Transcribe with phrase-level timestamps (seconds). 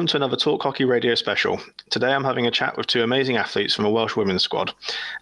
[0.00, 1.60] Welcome to another Talk Hockey Radio special.
[1.90, 4.72] Today I'm having a chat with two amazing athletes from a Welsh women's squad.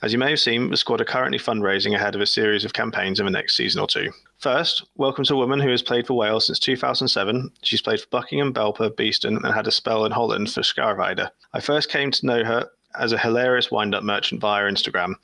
[0.02, 2.74] As you may have seen, the squad are currently fundraising ahead of a series of
[2.74, 4.12] campaigns in the next season or two.
[4.38, 7.50] First, welcome to a woman who has played for Wales since 2007.
[7.62, 11.28] She's played for Buckingham, Belper, Beeston, and had a spell in Holland for Schaerweijde.
[11.52, 15.14] I first came to know her as a hilarious wind up merchant via Instagram,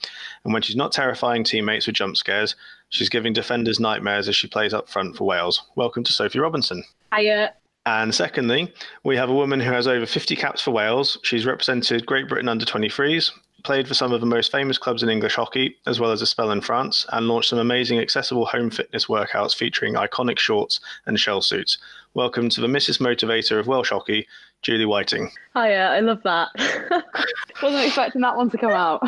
[0.43, 2.57] and when she's not terrifying teammates with jump scares,
[2.89, 5.63] she's giving defenders nightmares as she plays up front for Wales.
[5.77, 6.83] Welcome to Sophie Robinson.
[7.17, 7.53] Hiya.
[7.87, 11.19] And secondly, we have a woman who has over 50 caps for Wales.
[11.23, 13.31] She's represented Great Britain under 23s,
[13.63, 16.27] played for some of the most famous clubs in English hockey, as well as a
[16.27, 21.21] spell in France, and launched some amazing accessible home fitness workouts featuring iconic shorts and
[21.21, 21.77] shell suits.
[22.15, 23.01] Welcome to the Mrs.
[23.01, 24.27] Motivator of Welsh hockey,
[24.63, 25.31] Julie Whiting.
[25.55, 26.49] Hiya, I love that.
[27.63, 29.03] Wasn't expecting that one to come out.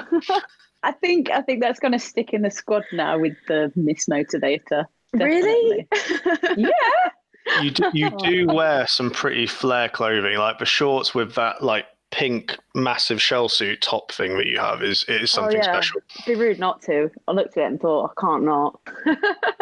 [0.83, 4.07] I think I think that's going to stick in the squad now with the Miss
[4.07, 4.85] Motivator.
[5.15, 5.89] Really?
[6.57, 6.71] yeah.
[7.63, 11.87] You do, you do wear some pretty flare clothing, like the shorts with that like
[12.11, 15.65] pink massive shell suit top thing that you have is it is oh, something oh,
[15.65, 15.73] yeah.
[15.73, 16.01] special.
[16.15, 17.11] It'd be rude not to.
[17.29, 18.81] I looked at it and thought, I can't not.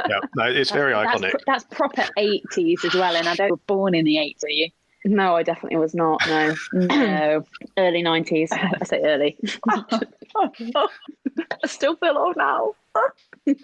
[0.07, 1.33] Yeah, no, it's very that's, iconic.
[1.47, 4.71] That's, that's proper 80s as well, and I don't were born in the 80s.
[5.07, 6.21] No, I definitely was not.
[6.27, 6.55] No.
[6.75, 7.43] No,
[7.79, 8.49] early 90s.
[8.53, 9.39] I say early.
[9.67, 10.89] I
[11.65, 12.75] still feel old now.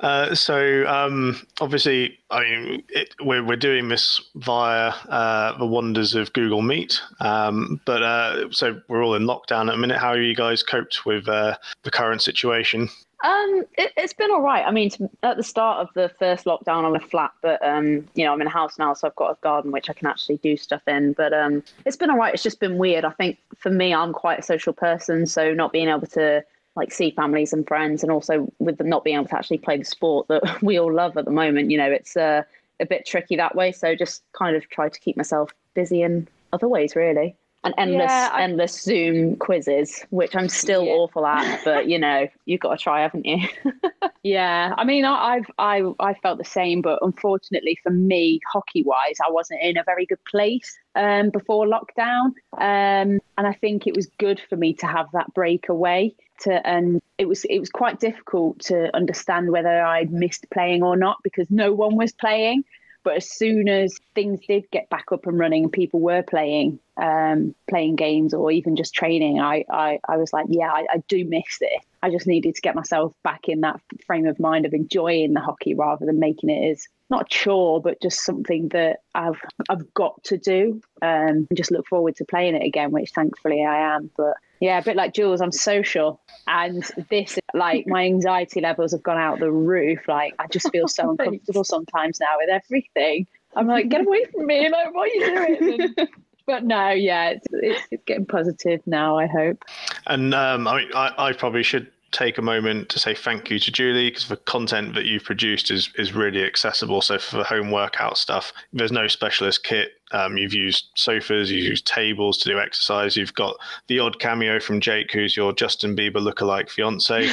[0.00, 6.14] Uh, so um, obviously, I mean, it, we're we're doing this via uh, the wonders
[6.14, 7.00] of Google Meet.
[7.20, 9.96] Um, but uh, so we're all in lockdown at the minute.
[9.96, 12.90] How have you guys coped with uh, the current situation?
[13.24, 14.64] Um, it, it's been all right.
[14.66, 18.06] I mean, to, at the start of the first lockdown, I'm a flat, but um,
[18.14, 20.06] you know, I'm in a house now, so I've got a garden which I can
[20.06, 21.14] actually do stuff in.
[21.14, 22.34] But um, it's been all right.
[22.34, 23.06] It's just been weird.
[23.06, 26.44] I think for me, I'm quite a social person, so not being able to
[26.76, 29.78] like see families and friends, and also with them not being able to actually play
[29.78, 32.42] the sport that we all love at the moment, you know, it's uh,
[32.80, 33.72] a bit tricky that way.
[33.72, 37.34] So just kind of try to keep myself busy in other ways, really.
[37.64, 40.92] And endless, Yeah, I- endless Zoom quizzes, which I'm still Yeah.
[40.92, 43.38] awful at, but you know, you've got to try, haven't you?
[44.22, 48.82] Yeah, I mean, I, I've I I felt the same, but unfortunately for me, hockey
[48.82, 53.86] wise, I wasn't in a very good place um, before lockdown, um, and I think
[53.86, 56.16] it was good for me to have that break away.
[56.40, 60.96] To and it was it was quite difficult to understand whether I'd missed playing or
[60.96, 62.64] not because no one was playing.
[63.06, 66.80] But as soon as things did get back up and running and people were playing,
[66.96, 70.96] um, playing games or even just training, I, I, I was like, yeah, I, I
[71.06, 71.84] do miss this.
[72.02, 75.40] I just needed to get myself back in that frame of mind of enjoying the
[75.40, 79.92] hockey rather than making it as not a chore, but just something that I've I've
[79.94, 80.80] got to do.
[81.02, 84.10] Um, and just look forward to playing it again, which thankfully I am.
[84.16, 89.02] But yeah, a bit like Jules, I'm social, and this like my anxiety levels have
[89.02, 90.08] gone out the roof.
[90.08, 93.26] Like I just feel so uncomfortable sometimes now with everything.
[93.54, 94.68] I'm like, get away from me!
[94.68, 95.94] Like, what are you doing?
[95.98, 96.08] And-
[96.46, 99.18] but no, yeah, it's, it's, it's getting positive now.
[99.18, 99.64] I hope.
[100.06, 103.58] And um, I mean, I, I probably should take a moment to say thank you
[103.58, 107.02] to Julie because the content that you've produced is is really accessible.
[107.02, 109.90] So for the home workout stuff, there's no specialist kit.
[110.12, 113.16] Um, you've used sofas, you've used tables to do exercise.
[113.16, 113.56] You've got
[113.88, 117.28] the odd cameo from Jake, who's your Justin Bieber lookalike fiance.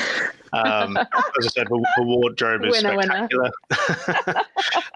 [0.51, 0.97] Um,
[1.37, 3.29] as I said, the, the wardrobe is Winner, winner.
[3.29, 4.43] spectacular.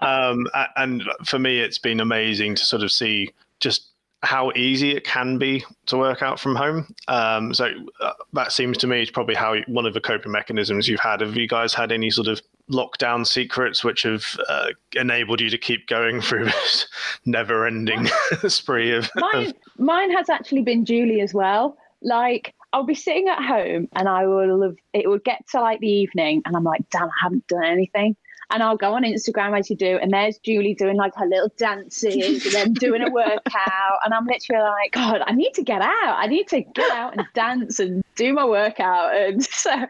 [0.00, 0.46] um,
[0.76, 3.87] and for me, it's been amazing to sort of see just
[4.22, 6.92] how easy it can be to work out from home.
[7.06, 7.70] Um, so
[8.00, 11.20] uh, that seems to me is probably how one of the coping mechanisms you've had.
[11.20, 12.40] Have you guys had any sort of
[12.70, 16.88] lockdown secrets which have uh, enabled you to keep going through this
[17.26, 18.08] never-ending
[18.48, 21.76] spree of, mine, mine has actually been Julie as well.
[22.02, 25.80] Like I'll be sitting at home and I will have it will get to like
[25.80, 28.16] the evening and I'm like, damn, I haven't done anything.
[28.50, 31.52] And I'll go on Instagram as you do, and there's Julie doing like her little
[31.58, 33.98] dances and then doing a workout.
[34.04, 36.16] And I'm literally like, God, I need to get out.
[36.16, 39.14] I need to get out and dance and do my workout.
[39.14, 39.88] And so part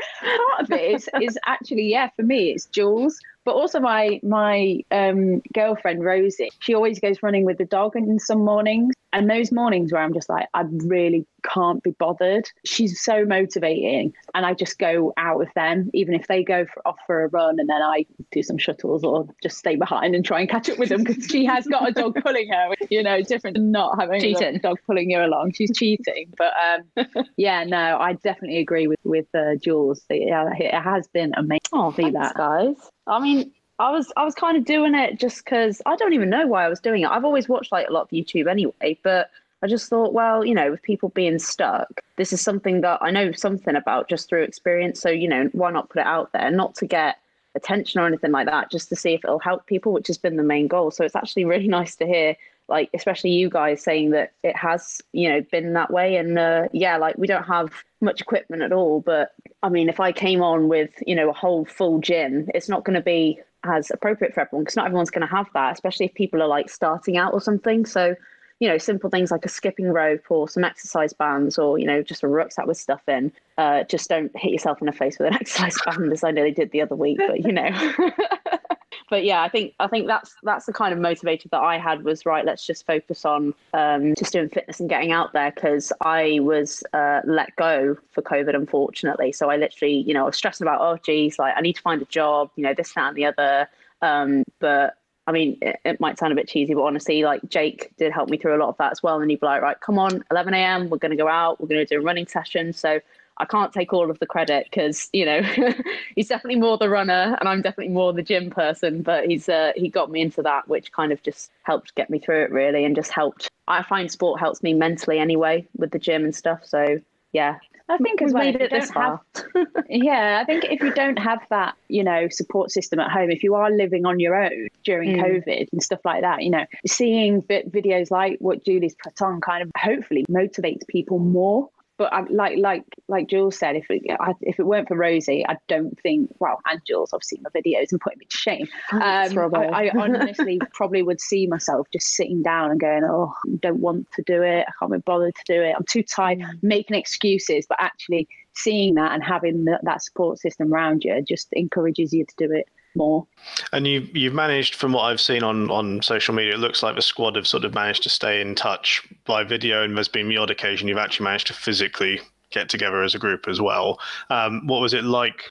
[0.60, 3.18] of it is, is actually, yeah, for me, it's Jules.
[3.44, 8.18] But also my my um, girlfriend Rosie, she always goes running with the dog in
[8.18, 12.48] some mornings, and those mornings where I'm just like, I really can't be bothered.
[12.64, 16.86] She's so motivating, and I just go out with them, even if they go for,
[16.86, 20.24] off for a run, and then I do some shuttles or just stay behind and
[20.24, 22.74] try and catch up with them because she has got a dog pulling her.
[22.90, 24.58] You know, different than not having a Cheating.
[24.58, 25.52] dog pulling you along.
[25.52, 26.52] She's cheating, but
[26.96, 27.06] um,
[27.36, 30.02] yeah, no, I definitely agree with with uh, Jules.
[30.10, 31.60] Yeah, it has been amazing.
[31.72, 32.34] Oh, See thanks, that.
[32.34, 32.76] guys.
[33.06, 36.30] I mean, I was I was kind of doing it just because I don't even
[36.30, 37.10] know why I was doing it.
[37.10, 39.30] I've always watched like a lot of YouTube anyway, but
[39.62, 43.10] I just thought, well, you know, with people being stuck, this is something that I
[43.10, 45.00] know something about just through experience.
[45.00, 46.50] So you know, why not put it out there?
[46.50, 47.18] Not to get
[47.54, 50.36] attention or anything like that, just to see if it'll help people, which has been
[50.36, 50.90] the main goal.
[50.90, 52.36] So it's actually really nice to hear
[52.68, 56.68] like especially you guys saying that it has you know been that way and uh,
[56.72, 57.70] yeah like we don't have
[58.00, 59.32] much equipment at all but
[59.62, 62.84] i mean if i came on with you know a whole full gym it's not
[62.84, 66.06] going to be as appropriate for everyone because not everyone's going to have that especially
[66.06, 67.84] if people are like starting out or something.
[67.84, 68.14] So
[68.60, 72.02] you know simple things like a skipping rope or some exercise bands or you know
[72.02, 75.28] just a rucksack with stuff in uh, just don't hit yourself in the face with
[75.28, 77.70] an exercise band as i nearly did the other week but you know
[79.10, 82.04] but yeah, I think I think that's that's the kind of motivator that I had
[82.04, 82.44] was right.
[82.44, 86.82] Let's just focus on um, just doing fitness and getting out there because I was
[86.92, 89.32] uh, let go for COVID, unfortunately.
[89.32, 91.82] So I literally, you know, I was stressing about oh geez, like I need to
[91.82, 93.68] find a job, you know, this that and the other.
[94.02, 94.94] Um, but
[95.28, 98.30] I mean, it, it, might sound a bit cheesy, but honestly, like Jake did help
[98.30, 99.20] me through a lot of that as well.
[99.20, 101.66] And he'd be like, right, come on, 11 a.m., we're going to go out, we're
[101.66, 102.72] going to do a running session.
[102.72, 102.98] So
[103.38, 105.42] I can't take all of the credit because you know
[106.14, 109.02] he's definitely more the runner and I'm definitely more the gym person.
[109.02, 112.18] But he's uh, he got me into that, which kind of just helped get me
[112.18, 113.50] through it really, and just helped.
[113.66, 116.60] I find sport helps me mentally anyway with the gym and stuff.
[116.64, 117.00] So
[117.32, 117.58] yeah,
[117.88, 118.44] I think as well.
[118.44, 119.20] Made it this far.
[119.34, 123.30] Have, yeah, I think if you don't have that, you know, support system at home,
[123.30, 125.22] if you are living on your own during mm.
[125.22, 129.62] COVID and stuff like that, you know, seeing videos like what Julie's put on kind
[129.62, 134.02] of hopefully motivates people more but I, like like like Jules said, if it,
[134.40, 136.30] if it weren't for Rosie, I don't think.
[136.38, 138.68] Well, and Jules obviously my videos and putting me to shame.
[138.92, 143.56] Um, I, I, honestly probably would see myself just sitting down and going, "Oh, I
[143.56, 144.64] don't want to do it.
[144.68, 145.74] I can't be bothered to do it.
[145.76, 146.62] I'm too tired." Mm.
[146.62, 151.48] Making excuses, but actually seeing that and having the, that support system around you just
[151.52, 152.68] encourages you to do it
[152.98, 153.26] more.
[153.72, 156.96] And you you've managed, from what I've seen on on social media, it looks like
[156.96, 160.28] the squad have sort of managed to stay in touch by video, and there's been
[160.28, 163.98] the odd occasion you've actually managed to physically get together as a group as well.
[164.30, 165.50] Um, what was it like?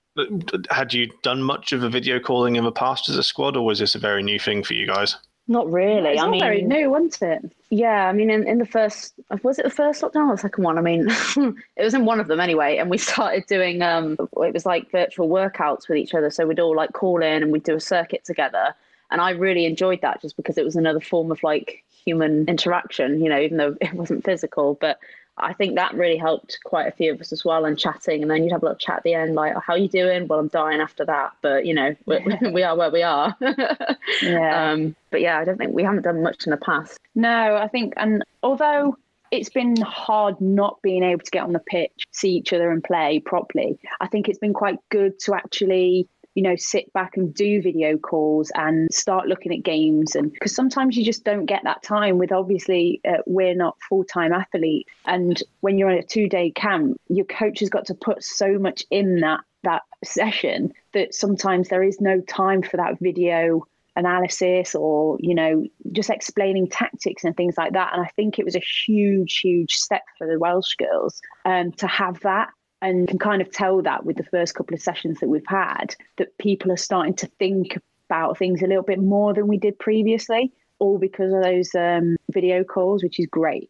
[0.69, 3.65] Had you done much of a video calling in the past as a squad, or
[3.65, 5.15] was this a very new thing for you guys?
[5.47, 6.11] Not really.
[6.11, 7.51] It's I mean, very new, wasn't it?
[7.69, 9.13] Yeah, I mean, in, in the first,
[9.43, 10.77] was it the first lockdown or the second one?
[10.77, 11.07] I mean,
[11.77, 12.77] it was in one of them anyway.
[12.77, 16.29] And we started doing, um, it was like virtual workouts with each other.
[16.29, 18.75] So we'd all like call in and we'd do a circuit together.
[19.09, 23.21] And I really enjoyed that just because it was another form of like human interaction,
[23.23, 24.77] you know, even though it wasn't physical.
[24.81, 24.99] But
[25.39, 28.21] I think that really helped quite a few of us as well and chatting.
[28.21, 30.27] And then you'd have a little chat at the end, like, how are you doing?
[30.27, 31.33] Well, I'm dying after that.
[31.41, 32.19] But, you know, we,
[32.51, 33.35] we are where we are.
[34.21, 34.65] yeah.
[34.67, 36.99] Um, but yeah, I don't think we haven't done much in the past.
[37.15, 38.97] No, I think, and although
[39.31, 42.83] it's been hard not being able to get on the pitch, see each other and
[42.83, 46.07] play properly, I think it's been quite good to actually
[46.37, 50.15] you know, sit back and do video calls and start looking at games.
[50.15, 54.03] And because sometimes you just don't get that time with obviously uh, we're not full
[54.03, 54.87] time athletes.
[55.05, 58.59] And when you're in a two day camp, your coach has got to put so
[58.59, 64.75] much in that that session that sometimes there is no time for that video analysis
[64.75, 68.55] or you know just explaining tactics and things like that and i think it was
[68.55, 72.49] a huge huge step for the welsh girls um, to have that
[72.81, 75.95] and can kind of tell that with the first couple of sessions that we've had
[76.17, 77.77] that people are starting to think
[78.09, 82.15] about things a little bit more than we did previously all because of those um,
[82.31, 83.69] video calls which is great.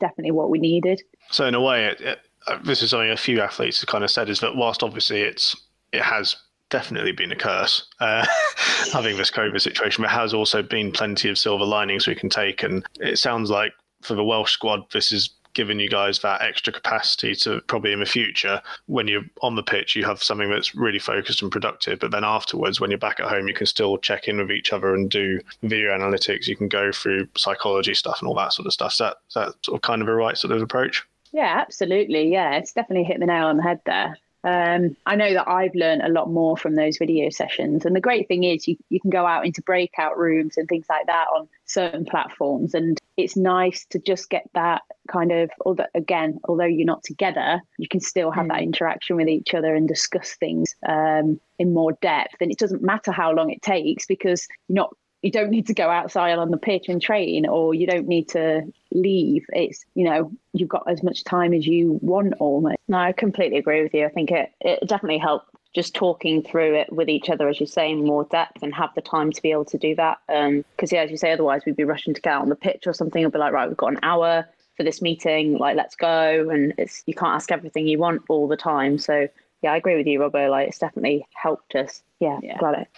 [0.00, 1.02] Definitely what we needed.
[1.30, 4.04] So in a way it, it, uh, this is only a few athletes have kind
[4.04, 5.56] of said is that whilst obviously it's
[5.92, 6.36] it has
[6.70, 8.26] definitely been a curse uh,
[8.92, 12.62] having this covid situation but has also been plenty of silver linings we can take.
[12.62, 16.72] And it sounds like for the welsh squad this is given you guys that extra
[16.72, 20.72] capacity to probably in the future when you're on the pitch you have something that's
[20.72, 21.98] really focused and productive.
[21.98, 24.72] But then afterwards when you're back at home you can still check in with each
[24.72, 26.46] other and do video analytics.
[26.46, 28.92] You can go through psychology stuff and all that sort of stuff.
[28.92, 31.04] Is that, is that sort of kind of a right sort of approach?
[31.32, 32.30] Yeah absolutely.
[32.30, 35.74] Yeah it's definitely hit the nail on the head there um, I know that I've
[35.74, 37.84] learned a lot more from those video sessions.
[37.84, 40.86] And the great thing is, you, you can go out into breakout rooms and things
[40.88, 42.72] like that on certain platforms.
[42.72, 47.60] And it's nice to just get that kind of, although, again, although you're not together,
[47.78, 48.50] you can still have mm.
[48.50, 52.36] that interaction with each other and discuss things um, in more depth.
[52.40, 54.94] And it doesn't matter how long it takes because you're not
[55.28, 58.30] you don't need to go outside on the pitch and train or you don't need
[58.30, 59.44] to leave.
[59.50, 62.78] It's you know you've got as much time as you want almost.
[62.88, 64.06] No i completely agree with you.
[64.06, 67.66] I think it, it definitely helped just talking through it with each other as you
[67.66, 70.16] say in more depth and have the time to be able to do that.
[70.28, 72.56] Because um, yeah as you say otherwise we'd be rushing to get out on the
[72.56, 73.22] pitch or something.
[73.22, 76.48] And be like right we've got an hour for this meeting like let's go.
[76.48, 78.96] And it's you can't ask everything you want all the time.
[78.96, 79.28] So
[79.60, 80.48] yeah i agree with you robert.
[80.48, 82.02] Like it's definitely helped us.
[82.18, 82.56] Yeah, yeah.
[82.56, 82.88] glad it.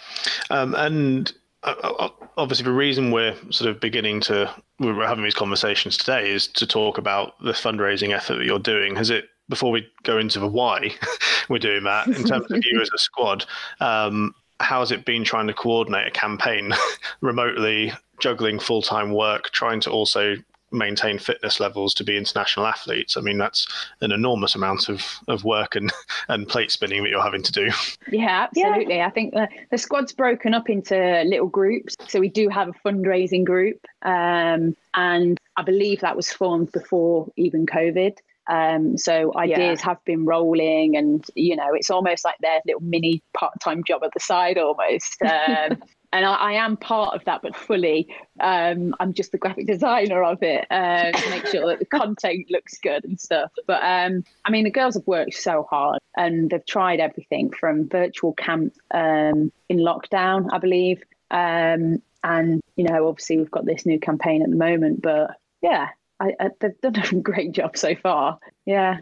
[0.49, 1.32] Um, and
[1.62, 6.67] obviously the reason we're sort of beginning to we're having these conversations today is to
[6.67, 8.97] talk about the fundraising effort that you're doing.
[8.97, 10.93] Has it before we go into the why
[11.49, 13.45] we're doing that in terms of you as a squad
[13.81, 16.73] um, has it been trying to coordinate a campaign
[17.21, 20.37] remotely, juggling full time work, trying to also
[20.72, 23.16] maintain fitness levels to be international athletes.
[23.16, 23.66] I mean, that's
[24.00, 25.92] an enormous amount of, of work and,
[26.28, 27.70] and plate spinning that you're having to do.
[28.10, 28.96] Yeah, absolutely.
[28.96, 29.06] Yeah.
[29.06, 31.96] I think the, the squad's broken up into little groups.
[32.08, 33.84] So we do have a fundraising group.
[34.02, 38.16] Um, and I believe that was formed before even COVID.
[38.50, 39.87] Um, so ideas yeah.
[39.87, 44.12] have been rolling, and you know, it's almost like their little mini part-time job at
[44.12, 45.16] the side, almost.
[45.30, 45.78] Um,
[46.12, 50.25] and I, I, am part of that, but fully, um, I'm just the graphic designer
[50.25, 53.52] of it uh, to make sure that the content looks good and stuff.
[53.66, 57.88] But um, I mean, the girls have worked so hard, and they've tried everything from
[57.88, 63.87] virtual camp um, in lockdown, I believe, um, and you know, obviously we've got this
[63.87, 65.02] new campaign at the moment.
[65.02, 68.38] But yeah, I, I, they've done a great job so far.
[68.66, 68.98] Yeah.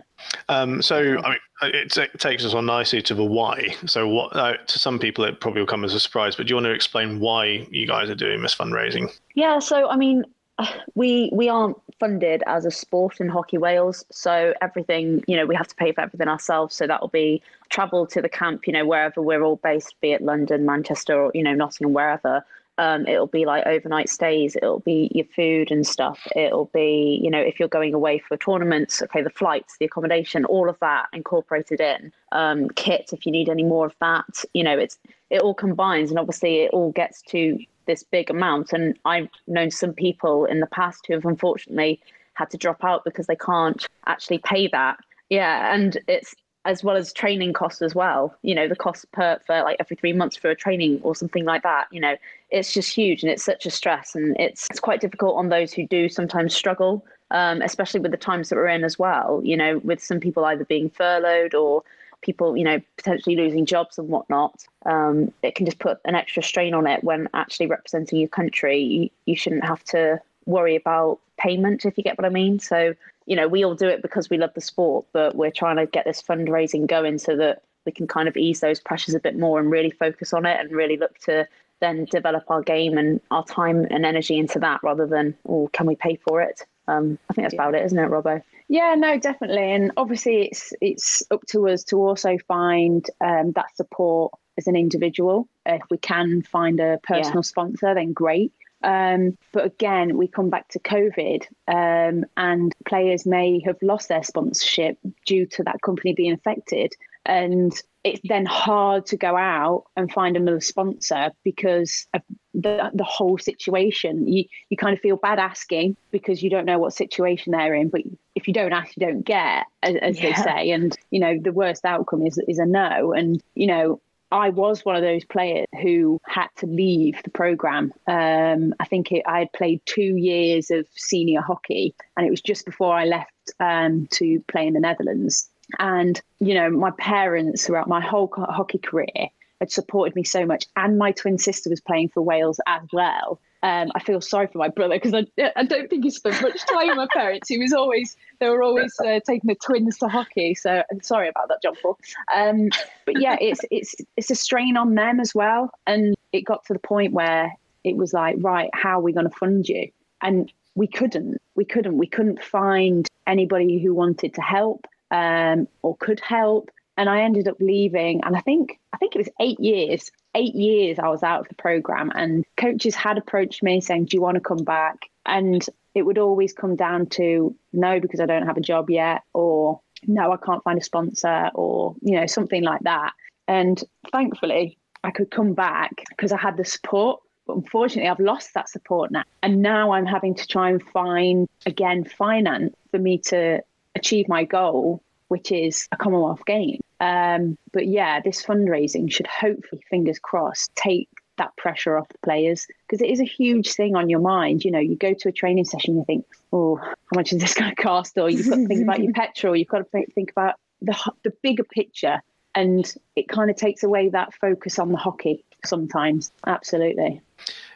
[0.48, 3.74] Um, so I mean, it, it, takes us on nicely to the why.
[3.86, 6.50] So what uh, to some people it probably will come as a surprise, but do
[6.50, 9.10] you want to explain why you guys are doing this fundraising?
[9.34, 9.58] Yeah.
[9.58, 10.24] So I mean,
[10.94, 15.54] we we aren't funded as a sport in Hockey Wales, so everything you know we
[15.56, 16.74] have to pay for everything ourselves.
[16.74, 20.12] So that will be travel to the camp, you know, wherever we're all based, be
[20.12, 22.44] it London, Manchester, or you know Nottingham, wherever.
[22.78, 24.56] Um, it'll be like overnight stays.
[24.56, 26.26] It'll be your food and stuff.
[26.34, 30.44] It'll be, you know, if you're going away for tournaments, okay, the flights, the accommodation,
[30.44, 32.12] all of that incorporated in.
[32.32, 34.98] Um, kit, if you need any more of that, you know, it's
[35.30, 38.72] it all combines, and obviously it all gets to this big amount.
[38.72, 42.00] And I've known some people in the past who have unfortunately
[42.34, 44.98] had to drop out because they can't actually pay that.
[45.28, 46.34] Yeah, and it's
[46.64, 48.36] as well as training costs as well.
[48.42, 51.44] You know, the cost per for like every three months for a training or something
[51.44, 51.86] like that.
[51.90, 52.16] You know,
[52.50, 55.72] it's just huge and it's such a stress and it's it's quite difficult on those
[55.72, 59.40] who do sometimes struggle, um, especially with the times that we're in as well.
[59.44, 61.82] You know, with some people either being furloughed or
[62.20, 64.64] people, you know, potentially losing jobs and whatnot.
[64.84, 68.80] Um, it can just put an extra strain on it when actually representing your country.
[68.80, 72.58] You, you shouldn't have to worry about payment if you get what I mean.
[72.58, 72.94] So
[73.28, 75.84] you know, we all do it because we love the sport, but we're trying to
[75.84, 79.38] get this fundraising going so that we can kind of ease those pressures a bit
[79.38, 81.46] more and really focus on it and really look to
[81.80, 85.86] then develop our game and our time and energy into that rather than, oh, can
[85.86, 86.62] we pay for it?
[86.88, 88.42] Um, I think that's about it, isn't it, Robbo?
[88.68, 89.72] Yeah, no, definitely.
[89.72, 94.74] And obviously, it's it's up to us to also find um, that support as an
[94.74, 95.48] individual.
[95.66, 97.42] If we can find a personal yeah.
[97.42, 98.52] sponsor, then great.
[98.82, 104.22] Um, but again, we come back to COVID, um, and players may have lost their
[104.22, 106.92] sponsorship due to that company being affected.
[107.26, 107.72] And
[108.04, 112.22] it's then hard to go out and find another sponsor because of
[112.54, 114.26] the, the whole situation.
[114.26, 117.90] You, you kind of feel bad asking because you don't know what situation they're in.
[117.90, 118.02] But
[118.34, 120.28] if you don't ask, you don't get, as, as yeah.
[120.28, 120.70] they say.
[120.70, 123.12] And, you know, the worst outcome is, is a no.
[123.12, 127.92] And, you know, I was one of those players who had to leave the program.
[128.06, 132.42] Um, I think it, I had played two years of senior hockey, and it was
[132.42, 135.48] just before I left um, to play in the Netherlands.
[135.78, 139.28] And you know, my parents throughout my whole hockey career
[139.60, 143.40] had supported me so much, and my twin sister was playing for Wales as well.
[143.62, 146.64] Um, I feel sorry for my brother because I, I don't think he spent much
[146.66, 147.48] time with my parents.
[147.48, 150.54] He was always they were always uh, taking the twins to hockey.
[150.54, 151.98] So I'm sorry about that, John Paul.
[152.34, 152.68] Um,
[153.04, 155.70] but yeah, it's it's it's a strain on them as well.
[155.86, 157.52] And it got to the point where
[157.84, 159.90] it was like, right, how are we going to fund you?
[160.22, 165.96] And we couldn't, we couldn't, we couldn't find anybody who wanted to help um, or
[165.96, 166.70] could help.
[166.96, 170.54] And I ended up leaving, and I think I think it was eight years eight
[170.54, 174.22] years I was out of the program, and coaches had approached me saying, Do you
[174.22, 174.96] want to come back?
[175.26, 179.22] And it would always come down to no, because I don't have a job yet,
[179.34, 183.12] or no, I can't find a sponsor, or, you know, something like that.
[183.48, 187.20] And thankfully, I could come back because I had the support.
[187.46, 189.24] But unfortunately, I've lost that support now.
[189.42, 193.60] And now I'm having to try and find, again, finance for me to
[193.94, 196.80] achieve my goal, which is a Commonwealth game.
[197.00, 202.66] Um, but yeah, this fundraising should hopefully, fingers crossed, take that pressure off the players
[202.86, 204.64] because it is a huge thing on your mind.
[204.64, 207.54] You know, you go to a training session, you think, oh, how much is this
[207.54, 208.18] going to cost?
[208.18, 211.32] Or you've got to think about your petrol, you've got to think about the, the
[211.42, 212.20] bigger picture.
[212.54, 216.32] And it kind of takes away that focus on the hockey sometimes.
[216.46, 217.20] Absolutely.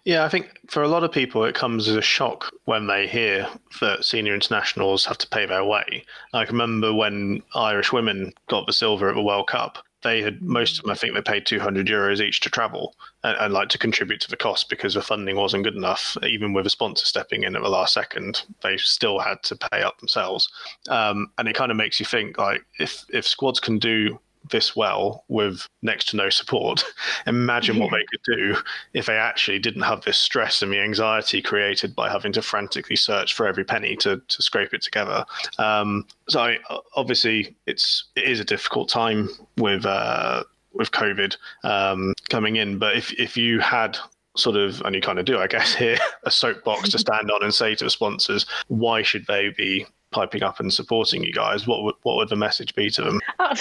[0.04, 3.06] Yeah, I think for a lot of people, it comes as a shock when they
[3.06, 3.48] hear
[3.80, 6.04] that senior internationals have to pay their way.
[6.32, 9.78] I can remember when Irish women got the silver at the World Cup.
[10.02, 13.36] They had most of them, I think, they paid 200 euros each to travel and,
[13.38, 16.16] and like to contribute to the cost because the funding wasn't good enough.
[16.24, 19.82] Even with a sponsor stepping in at the last second, they still had to pay
[19.82, 20.50] up themselves.
[20.88, 24.18] Um, and it kind of makes you think like if if squads can do
[24.50, 26.84] this well with next to no support.
[27.26, 28.56] Imagine what they could do
[28.94, 32.96] if they actually didn't have this stress and the anxiety created by having to frantically
[32.96, 35.24] search for every penny to, to scrape it together.
[35.58, 36.58] Um, so I,
[36.96, 42.78] obviously, it's it is a difficult time with uh, with COVID um, coming in.
[42.78, 43.98] But if if you had
[44.36, 47.42] sort of, and you kind of do, I guess, here a soapbox to stand on
[47.42, 51.66] and say to the sponsors, why should they be piping up and supporting you guys?
[51.66, 53.20] What would what would the message be to them?
[53.38, 53.56] Uh,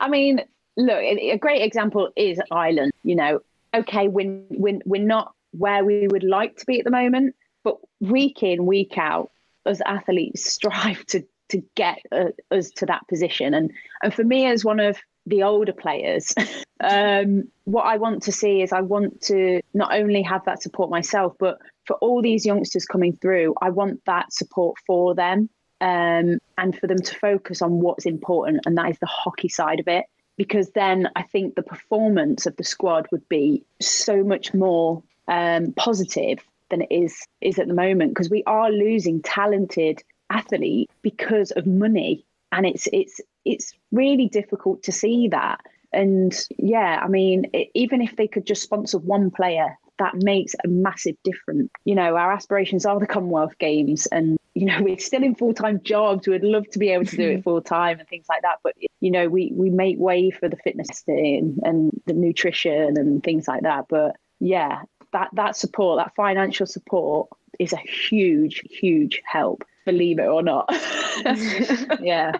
[0.00, 0.40] I mean,
[0.76, 2.92] look, a great example is Ireland.
[3.02, 3.40] You know,
[3.74, 7.76] okay, we're, we're, we're not where we would like to be at the moment, but
[8.00, 9.30] week in, week out,
[9.66, 13.54] as athletes strive to to get uh, us to that position.
[13.54, 16.34] And and for me, as one of the older players,
[16.80, 20.90] um, what I want to see is I want to not only have that support
[20.90, 25.50] myself, but for all these youngsters coming through, I want that support for them
[25.80, 29.80] um, and for them to focus on what's important, and that is the hockey side
[29.80, 30.04] of it.
[30.36, 35.72] Because then I think the performance of the squad would be so much more um,
[35.76, 36.40] positive
[36.70, 38.10] than it is is at the moment.
[38.10, 44.82] Because we are losing talented athletes because of money, and it's it's it's really difficult
[44.84, 45.60] to see that.
[45.92, 50.54] And yeah, I mean, it, even if they could just sponsor one player, that makes
[50.64, 51.70] a massive difference.
[51.84, 55.54] You know, our aspirations are the Commonwealth Games, and you know, we're still in full
[55.54, 56.26] time jobs.
[56.26, 58.58] We'd love to be able to do it full time and things like that.
[58.62, 63.22] But you know, we we make way for the fitness thing and the nutrition and
[63.22, 63.86] things like that.
[63.88, 64.82] But yeah,
[65.12, 69.64] that that support, that financial support, is a huge, huge help.
[69.84, 70.68] Believe it or not.
[72.00, 72.32] yeah.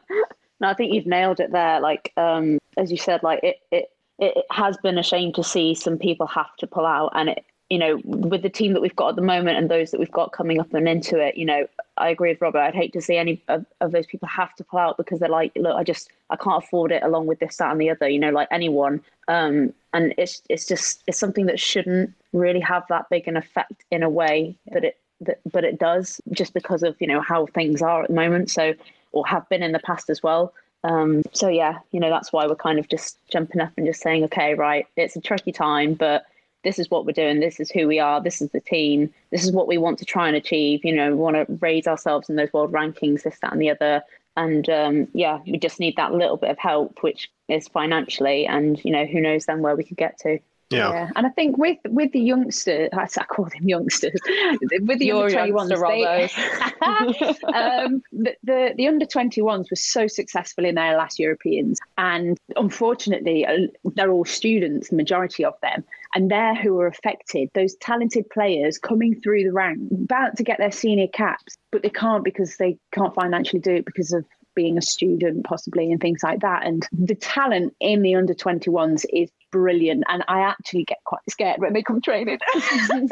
[0.60, 1.80] No, I think you've nailed it there.
[1.80, 3.84] Like, um, as you said, like it, it,
[4.18, 7.44] it has been a shame to see some people have to pull out, and it,
[7.70, 10.12] you know, with the team that we've got at the moment and those that we've
[10.12, 11.66] got coming up and into it, you know,
[11.96, 12.58] I agree with Robert.
[12.58, 15.28] I'd hate to see any of, of those people have to pull out because they're
[15.28, 18.08] like, look, I just I can't afford it along with this, that, and the other.
[18.08, 19.02] You know, like anyone.
[19.28, 23.84] Um, and it's it's just it's something that shouldn't really have that big an effect
[23.90, 27.46] in a way that it that, but it does just because of you know how
[27.46, 28.50] things are at the moment.
[28.50, 28.74] So
[29.12, 30.52] or have been in the past as well.
[30.84, 34.02] Um, so yeah, you know that's why we're kind of just jumping up and just
[34.02, 36.24] saying, okay, right, it's a tricky time, but
[36.62, 37.40] this is what we're doing.
[37.40, 38.22] This is who we are.
[38.22, 39.12] This is the team.
[39.30, 40.84] This is what we want to try and achieve.
[40.84, 43.70] You know, we want to raise ourselves in those world rankings, this, that, and the
[43.70, 44.02] other.
[44.36, 48.82] And um, yeah, we just need that little bit of help, which is financially, and
[48.84, 50.38] you know, who knows then where we could get to.
[50.74, 50.90] Yeah.
[50.90, 51.10] yeah.
[51.16, 54.18] and I think with with the youngsters, I call them youngsters,
[54.80, 55.72] with the Your under twenty ones,
[57.54, 62.38] um, the, the the under twenty ones were so successful in their last Europeans, and
[62.56, 65.84] unfortunately, uh, they're all students, the majority of them,
[66.14, 67.48] and they're who are affected.
[67.54, 71.90] Those talented players coming through the rank, about to get their senior caps, but they
[71.90, 76.22] can't because they can't financially do it because of being a student possibly and things
[76.22, 80.02] like that and the talent in the under 21s is brilliant.
[80.08, 82.40] And I actually get quite scared when they come training.
[82.92, 83.08] um,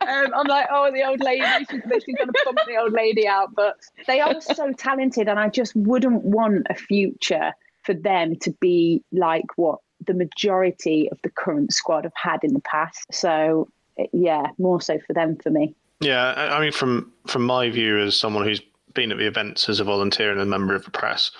[0.00, 3.54] I'm like, oh, the old lady, she's, she's going to pump the old lady out.
[3.54, 3.76] But
[4.08, 5.28] they are so talented.
[5.28, 7.52] And I just wouldn't want a future
[7.84, 12.54] for them to be like what the majority of the current squad have had in
[12.54, 13.06] the past.
[13.12, 13.68] So,
[14.12, 15.76] yeah, more so for them for me.
[16.00, 18.60] Yeah, I mean, from from my view as someone who's
[18.94, 21.30] been at the events as a volunteer and a member of the press,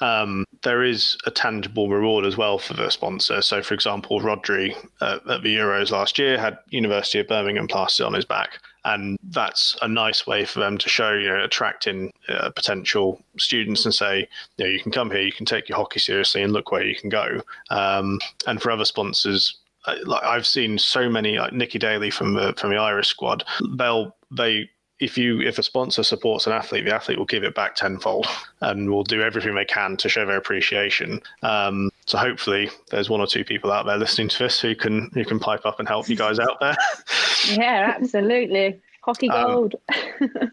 [0.00, 3.42] um, there is a tangible reward as well for the sponsor.
[3.42, 8.06] So, for example, Rodri uh, at the Euros last year had University of Birmingham plastered
[8.06, 12.12] on his back, and that's a nice way for them to show, you know, attracting
[12.28, 15.76] uh, potential students and say, you know, you can come here, you can take your
[15.76, 17.40] hockey seriously, and look where you can go.
[17.70, 19.58] Um, and for other sponsors,
[20.04, 23.44] like I've seen so many, like Nicci Daly from the from the Irish squad,
[23.76, 27.54] they'll they if you if a sponsor supports an athlete, the athlete will give it
[27.54, 28.26] back tenfold
[28.60, 31.20] and will do everything they can to show their appreciation.
[31.42, 35.10] Um, so hopefully, there's one or two people out there listening to this who can
[35.12, 36.76] who can pipe up and help you guys out there.
[37.50, 38.80] yeah, absolutely.
[39.02, 39.74] Hockey um, gold.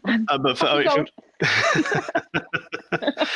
[0.06, 1.12] Um, uh, but for, Hockey gold.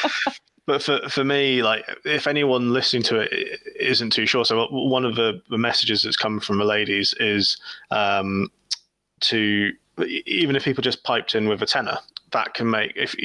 [0.66, 5.06] but for, for me, like if anyone listening to it isn't too sure, so one
[5.06, 7.58] of the, the messages that's come from the ladies is
[7.92, 8.52] um,
[9.22, 9.72] to
[10.26, 11.98] even if people just piped in with a tenner,
[12.32, 13.16] that can make if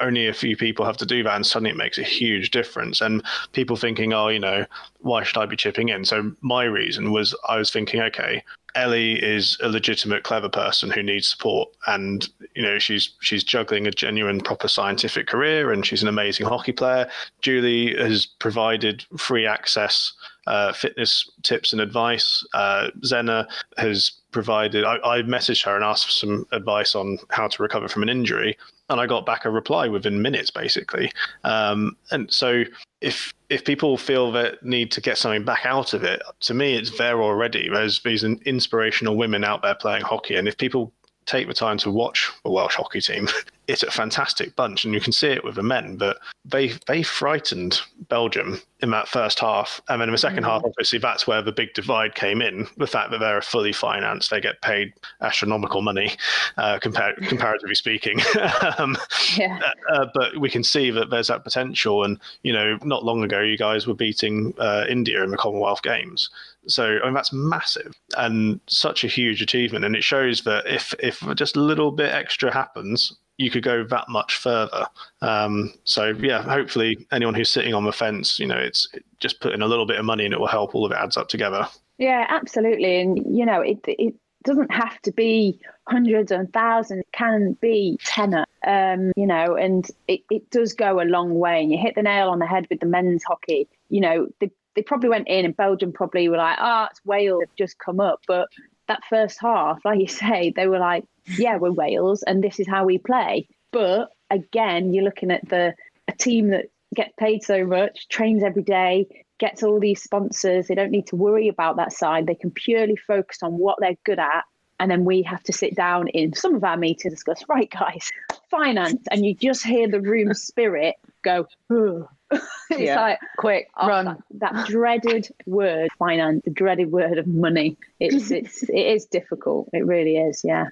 [0.00, 3.00] only a few people have to do that, and suddenly it makes a huge difference.
[3.00, 4.66] And people thinking, oh, you know,
[5.00, 6.04] why should I be chipping in?
[6.04, 8.42] So my reason was I was thinking, okay,
[8.74, 13.86] Ellie is a legitimate, clever person who needs support, and you know she's she's juggling
[13.86, 17.08] a genuine, proper scientific career, and she's an amazing hockey player.
[17.40, 20.12] Julie has provided free access,
[20.46, 22.46] uh, fitness tips and advice.
[22.54, 24.84] Uh, Zena has provided.
[24.84, 28.08] I, I messaged her and asked for some advice on how to recover from an
[28.08, 28.56] injury,
[28.90, 31.10] and I got back a reply within minutes, basically.
[31.44, 32.64] Um, and so
[33.00, 36.74] if if people feel that need to get something back out of it, to me
[36.74, 37.68] it's there already.
[37.68, 40.92] There's these inspirational women out there playing hockey, and if people
[41.28, 43.28] take the time to watch the Welsh hockey team,
[43.68, 45.96] it's a fantastic bunch, and you can see it with the men.
[45.96, 50.44] But they they frightened Belgium in that first half, and then in the 2nd mm-hmm.
[50.44, 52.66] half, obviously that's where the big divide came in.
[52.78, 56.12] The fact that they're fully financed, they get paid astronomical money,
[56.56, 58.20] uh, compared comparatively speaking.
[58.78, 58.96] um,
[59.36, 59.60] yeah.
[59.62, 63.22] Uh, uh, but we can see that there's that potential, and you know, not long
[63.22, 66.30] ago, you guys were beating uh, India in the Commonwealth Games.
[66.68, 70.94] So I mean that's massive and such a huge achievement, and it shows that if
[70.98, 74.86] if just a little bit extra happens, you could go that much further.
[75.22, 78.88] Um, so yeah, hopefully anyone who's sitting on the fence, you know, it's
[79.20, 80.74] just putting a little bit of money and it will help.
[80.74, 81.66] All of it adds up together.
[81.98, 87.00] Yeah, absolutely, and you know, it it doesn't have to be hundreds and thousands.
[87.00, 91.62] It can be tenner, um, you know, and it, it does go a long way.
[91.62, 93.68] And you hit the nail on the head with the men's hockey.
[93.88, 97.42] You know, the they probably went in and Belgium probably were like, oh, it's Wales
[97.42, 98.20] have just come up.
[98.28, 98.48] But
[98.86, 101.04] that first half, like you say, they were like,
[101.36, 103.48] yeah, we're Wales and this is how we play.
[103.72, 105.74] But again, you're looking at the
[106.06, 110.68] a team that gets paid so much, trains every day, gets all these sponsors.
[110.68, 112.28] They don't need to worry about that side.
[112.28, 114.44] They can purely focus on what they're good at.
[114.78, 117.68] And then we have to sit down in some of our meetings and discuss, right,
[117.68, 118.12] guys,
[118.48, 119.02] finance.
[119.10, 122.08] And you just hear the room spirit go, Ugh
[122.70, 123.00] it's yeah.
[123.00, 124.04] like quick oh, run.
[124.04, 127.76] that, that, dreaded word finance the dreaded word of money.
[128.00, 129.68] It's it's it is difficult.
[129.72, 130.66] It really is yeah.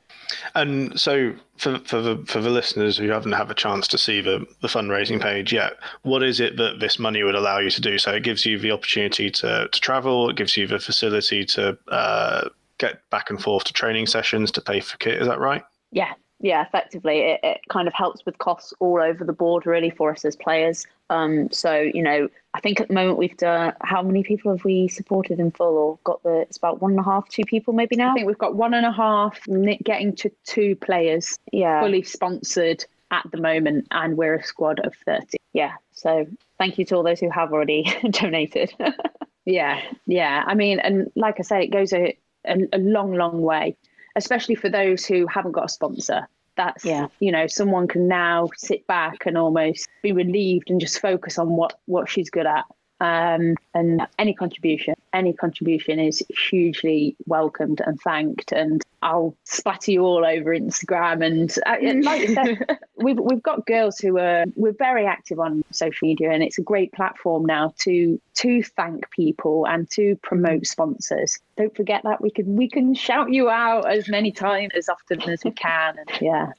[0.54, 4.20] And so for for the for the listeners who haven't had a chance to see
[4.20, 7.80] the the fundraising page yet what is it that this money would allow you to
[7.80, 7.98] do?
[7.98, 10.28] So it gives you the opportunity to to travel.
[10.28, 14.60] It gives you the facility to uh, get back and forth to training sessions to
[14.60, 15.22] pay for kit.
[15.22, 15.64] Is that right?
[15.90, 19.90] Yeah yeah, effectively, it, it kind of helps with costs all over the board, really,
[19.90, 20.86] for us as players.
[21.08, 24.64] Um, so, you know, I think at the moment we've done, how many people have
[24.64, 27.72] we supported in full or got the, it's about one and a half, two people
[27.72, 28.10] maybe now?
[28.10, 29.40] I think we've got one and a half,
[29.82, 31.80] getting to two players yeah.
[31.80, 35.38] fully sponsored at the moment, and we're a squad of 30.
[35.54, 36.26] Yeah, so
[36.58, 38.74] thank you to all those who have already donated.
[39.46, 40.44] yeah, yeah.
[40.46, 43.76] I mean, and like I say, it goes a, a, a long, long way
[44.16, 46.28] especially for those who haven't got a sponsor.
[46.56, 47.08] That's yeah.
[47.20, 51.50] you know, someone can now sit back and almost be relieved and just focus on
[51.50, 52.64] what what she's good at.
[53.00, 58.52] Um, and any contribution, any contribution is hugely welcomed and thanked.
[58.52, 61.24] And I'll splatter you all over Instagram.
[61.24, 66.08] And uh, like said, we've we've got girls who are we're very active on social
[66.08, 71.38] media, and it's a great platform now to to thank people and to promote sponsors.
[71.56, 75.22] Don't forget that we can we can shout you out as many times as often
[75.28, 75.98] as we can.
[75.98, 76.52] And, yeah.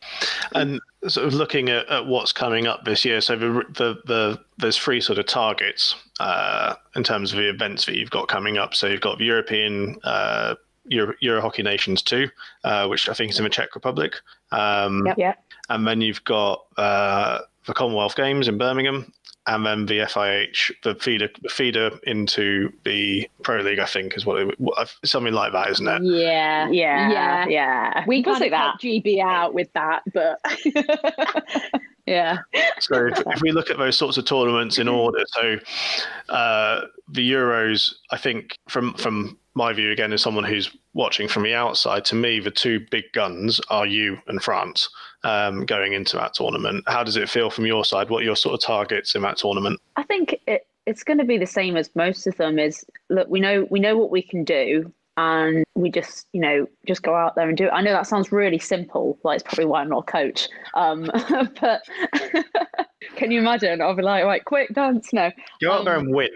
[0.53, 4.39] And sort of looking at, at what's coming up this year, so the the, the
[4.57, 8.57] there's three sort of targets uh, in terms of the events that you've got coming
[8.57, 8.73] up.
[8.73, 10.55] So you've got the European uh,
[10.89, 12.29] Euro, Euro Hockey Nations 2,
[12.63, 14.15] uh, which I think is in the Czech Republic.
[14.51, 15.17] Um, yep.
[15.17, 15.43] yep.
[15.69, 19.11] And then you've got uh, the Commonwealth Games in Birmingham,
[19.47, 24.25] and then the FIH, the feeder, the feeder into the Pro League, I think, is
[24.25, 24.55] what it,
[25.05, 26.01] something like that, isn't it?
[26.03, 28.03] Yeah, yeah, yeah, yeah.
[28.05, 30.39] We can of that GB out with that, but
[32.05, 32.39] yeah.
[32.79, 35.57] so if, if, we look at those sorts of tournaments in order, so
[36.27, 41.43] uh, the Euros, I think from from my view again as someone who's watching from
[41.43, 44.89] the outside, to me the two big guns are you and France
[45.27, 46.83] um, going into that tournament.
[46.87, 48.09] How does it feel from your side?
[48.09, 49.79] What are your sort of targets in that tournament?
[49.95, 52.57] I think it, it's going to be the same as most of them.
[52.57, 56.67] Is look, we know we know what we can do and we just you know
[56.85, 57.71] just go out there and do it.
[57.71, 60.47] I know that sounds really simple, like it's probably why I'm not a coach.
[60.75, 61.09] Um,
[61.61, 61.81] but
[63.15, 63.81] can you imagine?
[63.81, 65.11] I'll be like, right, quick dance.
[65.11, 66.29] No, go out um, there and win.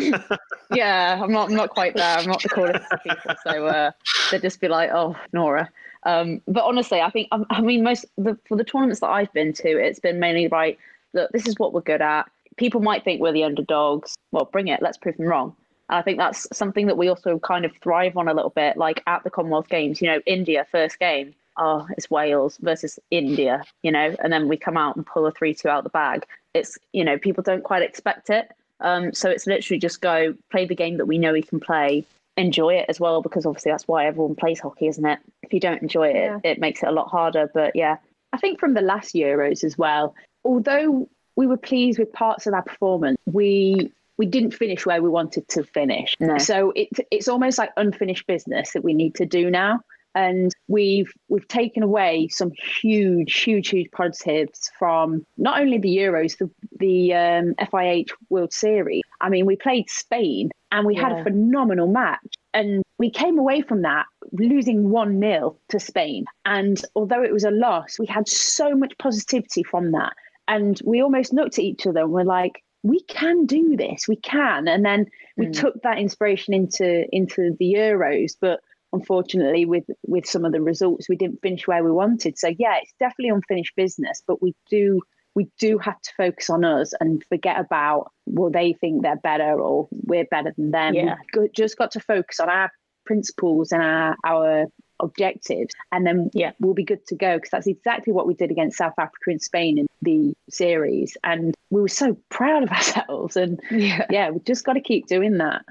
[0.72, 1.50] yeah, I'm not.
[1.50, 2.18] I'm not quite there.
[2.18, 3.90] I'm not the coolest people, so uh,
[4.30, 5.70] they'd just be like, oh, Nora.
[6.04, 9.52] Um, but honestly, I think I mean most the, for the tournaments that I've been
[9.54, 10.78] to, it's been mainly right.
[11.12, 12.30] Look, this is what we're good at.
[12.56, 14.14] People might think we're the underdogs.
[14.32, 14.82] Well, bring it.
[14.82, 15.54] Let's prove them wrong.
[15.88, 18.76] And I think that's something that we also kind of thrive on a little bit,
[18.76, 23.62] like at the Commonwealth Games, you know, India, first game, oh, it's Wales versus India,
[23.82, 26.26] you know, and then we come out and pull a 3 2 out the bag.
[26.54, 28.50] It's, you know, people don't quite expect it.
[28.80, 32.04] Um, so it's literally just go play the game that we know we can play,
[32.36, 35.18] enjoy it as well, because obviously that's why everyone plays hockey, isn't it?
[35.42, 36.38] If you don't enjoy it, yeah.
[36.42, 37.50] it makes it a lot harder.
[37.52, 37.96] But yeah.
[38.32, 42.54] I think from the last Euros as well, although we were pleased with parts of
[42.54, 46.16] our performance, we we didn't finish where we wanted to finish.
[46.20, 46.38] No.
[46.38, 49.80] So it, it's almost like unfinished business that we need to do now.
[50.14, 56.38] And we've we've taken away some huge, huge, huge positives from not only the Euros,
[56.38, 59.02] the the um, FIH World Series.
[59.20, 61.08] I mean, we played Spain and we yeah.
[61.08, 66.24] had a phenomenal match, and we came away from that losing one 0 to Spain.
[66.44, 70.12] And although it was a loss, we had so much positivity from that,
[70.48, 74.16] and we almost looked at each other and we're like, we can do this, we
[74.16, 74.68] can.
[74.68, 75.58] And then we mm.
[75.58, 78.60] took that inspiration into into the Euros, but
[78.94, 82.38] unfortunately with with some of the results we didn't finish where we wanted.
[82.38, 85.00] So yeah it's definitely unfinished business but we do
[85.34, 89.60] we do have to focus on us and forget about well they think they're better
[89.60, 90.94] or we're better than them.
[90.94, 91.16] Yeah.
[91.36, 92.70] we've just got to focus on our
[93.04, 94.66] principles and our our
[95.00, 96.52] objectives and then yeah.
[96.60, 99.42] we'll be good to go because that's exactly what we did against south africa and
[99.42, 104.38] spain in the series and we were so proud of ourselves and yeah, yeah we
[104.40, 105.62] just got to keep doing that.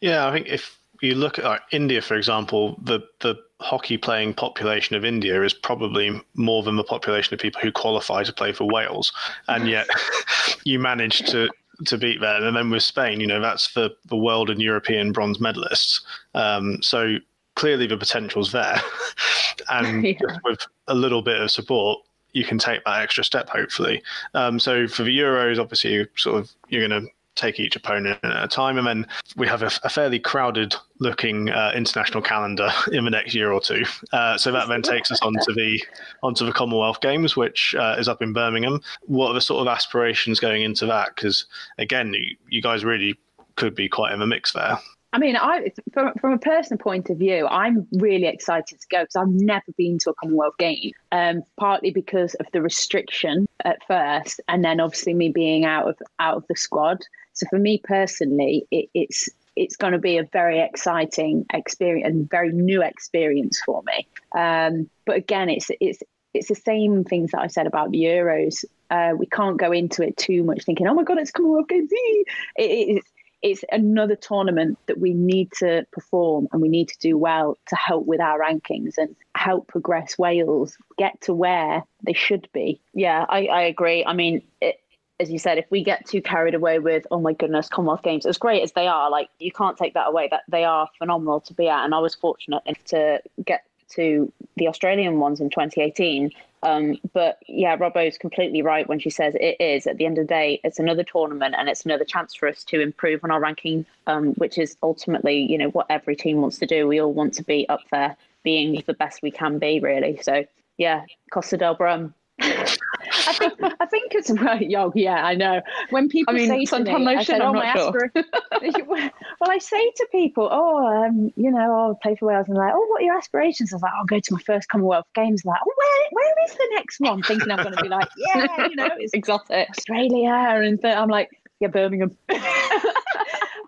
[0.00, 4.34] Yeah i think if you look at like, India, for example, the the hockey playing
[4.34, 8.52] population of India is probably more than the population of people who qualify to play
[8.52, 9.12] for Wales,
[9.48, 9.88] and yet
[10.64, 11.48] you manage to
[11.86, 12.44] to beat them.
[12.44, 16.00] And then with Spain, you know, that's for the world and European bronze medalists.
[16.34, 17.16] Um, so
[17.54, 18.80] clearly the potential's there,
[19.68, 20.38] and yeah.
[20.44, 22.00] with a little bit of support,
[22.32, 24.02] you can take that extra step, hopefully.
[24.34, 28.44] Um, so for the Euros, obviously, sort of you're going to take each opponent at
[28.44, 28.78] a time.
[28.78, 33.34] And then we have a, a fairly crowded looking uh, international calendar in the next
[33.34, 33.84] year or two.
[34.12, 35.82] Uh, so that then takes us onto the
[36.22, 38.80] onto the Commonwealth Games, which uh, is up in Birmingham.
[39.06, 41.14] What are the sort of aspirations going into that?
[41.14, 41.46] Because
[41.78, 43.18] again, you, you guys really
[43.56, 44.78] could be quite in the mix there.
[45.12, 49.02] I mean, I from from a personal point of view, I'm really excited to go
[49.02, 50.92] because I've never been to a Commonwealth game.
[51.10, 55.98] Um, partly because of the restriction at first, and then obviously me being out of
[56.20, 56.98] out of the squad.
[57.32, 62.30] So for me personally, it, it's it's going to be a very exciting experience and
[62.30, 64.06] very new experience for me.
[64.38, 66.02] Um, but again, it's it's
[66.34, 68.64] it's the same things that I said about the Euros.
[68.90, 71.90] Uh, we can't go into it too much thinking, "Oh my God, it's Commonwealth Games!"
[71.92, 73.06] It, it's
[73.42, 77.76] it's another tournament that we need to perform and we need to do well to
[77.76, 82.80] help with our rankings and help progress Wales get to where they should be.
[82.92, 84.04] Yeah, I, I agree.
[84.04, 84.80] I mean, it,
[85.20, 88.26] as you said, if we get too carried away with, oh my goodness, Commonwealth Games,
[88.26, 90.28] as great as they are, like you can't take that away.
[90.30, 94.68] That they are phenomenal to be at, and I was fortunate to get to the
[94.68, 96.30] Australian ones in 2018.
[96.62, 99.86] Um, but yeah, Robbo's completely right when she says it is.
[99.86, 102.64] At the end of the day, it's another tournament and it's another chance for us
[102.64, 106.58] to improve on our ranking, um, which is ultimately, you know, what every team wants
[106.58, 106.86] to do.
[106.86, 110.18] We all want to be up there, being the best we can be, really.
[110.22, 110.44] So
[110.76, 114.30] yeah, Costa del Brum, I think I think it's
[114.94, 115.60] yeah, I know.
[115.90, 118.12] When people I mean, say to me, I said, "Oh, my sure.
[118.14, 119.10] well,
[119.42, 122.74] I say to people, "Oh, um, you know, I'll play for Wales," and they're like,
[122.74, 125.44] "Oh, what are your aspirations?" I was like, "I'll go to my first Commonwealth Games."
[125.44, 128.68] Like, "Oh, where where is the next one?" Thinking I'm going to be like, "Yeah,
[128.68, 132.16] you know, it's exotic, Australia," and th- I'm like, "Yeah, Birmingham."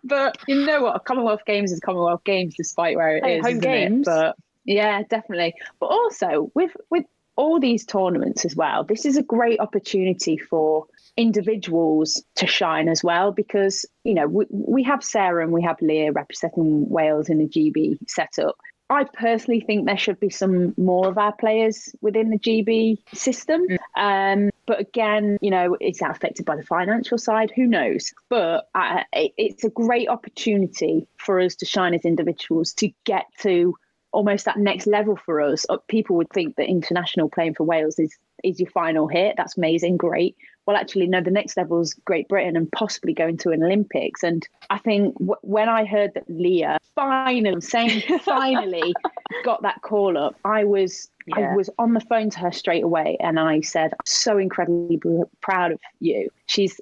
[0.05, 1.05] but you know what?
[1.05, 4.07] Commonwealth Games is Commonwealth Games, despite where it hey, is, home games.
[4.07, 4.11] It?
[4.11, 5.55] But yeah, definitely.
[5.81, 7.05] But also with with
[7.43, 13.03] all these tournaments as well, this is a great opportunity for individuals to shine as
[13.03, 17.39] well because you know we, we have Sarah and we have Leah representing Wales in
[17.39, 18.57] the GB setup.
[18.89, 23.63] I personally think there should be some more of our players within the GB system.
[23.97, 27.51] Um, but again, you know, is that affected by the financial side?
[27.57, 28.13] Who knows?
[28.29, 33.25] But uh, it, it's a great opportunity for us to shine as individuals to get
[33.41, 33.75] to
[34.13, 35.67] almost that next level for us.
[35.69, 39.35] Uh, people would think that international playing for Wales is is your final hit.
[39.37, 40.37] That's amazing, great.
[40.67, 41.21] Well, actually, no.
[41.21, 44.23] The next level is Great Britain and possibly going to an Olympics.
[44.23, 48.95] And I think w- when I heard that Leah finally saying finally
[49.45, 51.53] got that call up, I was yeah.
[51.53, 55.01] I was on the phone to her straight away, and I said, "I'm so incredibly
[55.41, 56.81] proud of you." She's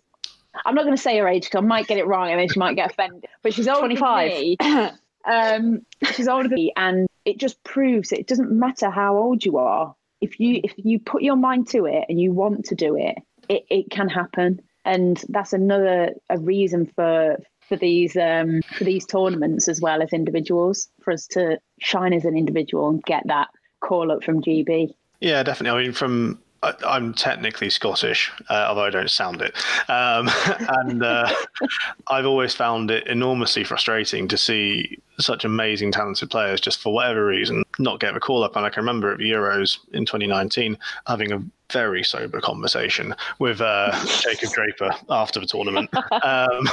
[0.67, 2.49] I'm not going to say her age because I might get it wrong and then
[2.49, 3.27] she might get offended.
[3.43, 4.31] But she's older 25.
[4.33, 4.57] than me.
[5.25, 9.59] um, she's older than me, and it just proves it doesn't matter how old you
[9.59, 9.95] are.
[10.21, 13.17] If you if you put your mind to it and you want to do it,
[13.49, 14.61] it, it can happen.
[14.85, 17.39] And that's another a reason for
[17.69, 22.25] for these um, for these tournaments as well as individuals for us to shine as
[22.25, 23.49] an individual and get that
[23.81, 24.93] call up from GB.
[25.21, 25.81] Yeah, definitely.
[25.81, 29.55] I mean, from I, am technically Scottish, uh, although I don't sound it.
[29.89, 30.29] Um,
[30.69, 31.33] and uh,
[32.09, 37.25] I've always found it enormously frustrating to see such amazing, talented players, just for whatever
[37.25, 38.57] reason, not get a call up.
[38.57, 43.61] And I can remember at the Euros in 2019 having a very sober conversation with
[43.61, 45.91] uh, Jacob Draper after the tournament
[46.23, 46.69] um,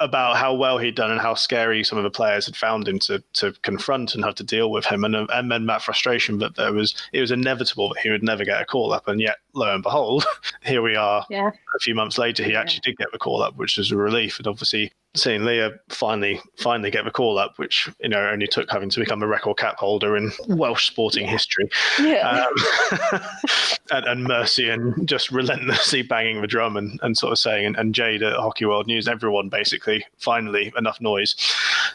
[0.00, 2.98] about how well he'd done and how scary some of the players had found him
[3.00, 6.56] to to confront and have to deal with him, and and then that frustration that
[6.56, 9.36] there was it was inevitable that he would never get a call up, and yet
[9.54, 10.24] lo and behold,
[10.62, 11.24] here we are.
[11.30, 11.50] Yeah.
[11.76, 14.38] A few months later, he actually did get the call up, which was a relief,
[14.38, 18.70] and obviously seeing Leah finally finally get the call up, which you know only took
[18.70, 21.68] having to become a record cap holder in Welsh sporting history,
[22.00, 22.46] Yeah.
[22.46, 23.20] um,
[23.90, 27.76] and, and Mercy and just relentlessly banging the drum and, and sort of saying and,
[27.76, 31.36] and Jade at Hockey World News, everyone basically finally enough noise,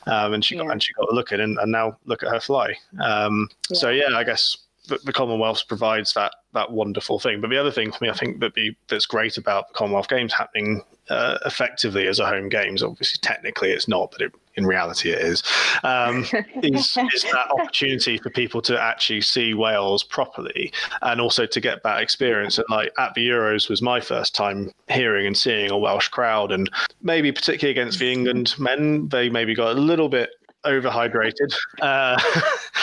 [0.08, 0.72] um, and she got Yeah.
[0.72, 2.76] and she got a look at it, and, and now look at her fly.
[3.02, 7.42] Um, So yeah, I guess the, the Commonwealth provides that that wonderful thing.
[7.42, 10.08] But the other thing for me, I think that be that's great about the Commonwealth
[10.10, 12.84] Games happening uh, effectively as a home games.
[12.84, 15.44] Obviously, technically it's not, but it, in reality it is.
[15.84, 16.26] Um,
[16.64, 21.84] is is that opportunity for people to actually see Wales properly, and also to get
[21.84, 22.58] that experience.
[22.58, 26.52] And like at the Euros was my first time hearing and seeing a Welsh crowd,
[26.52, 26.70] and
[27.02, 30.30] maybe particularly against the England men, they maybe got a little bit
[30.66, 32.20] overhydrated uh,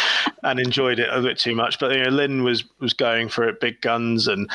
[0.43, 1.79] and enjoyed it a bit too much.
[1.79, 4.51] But you know, Lynn was was going for it, big guns, and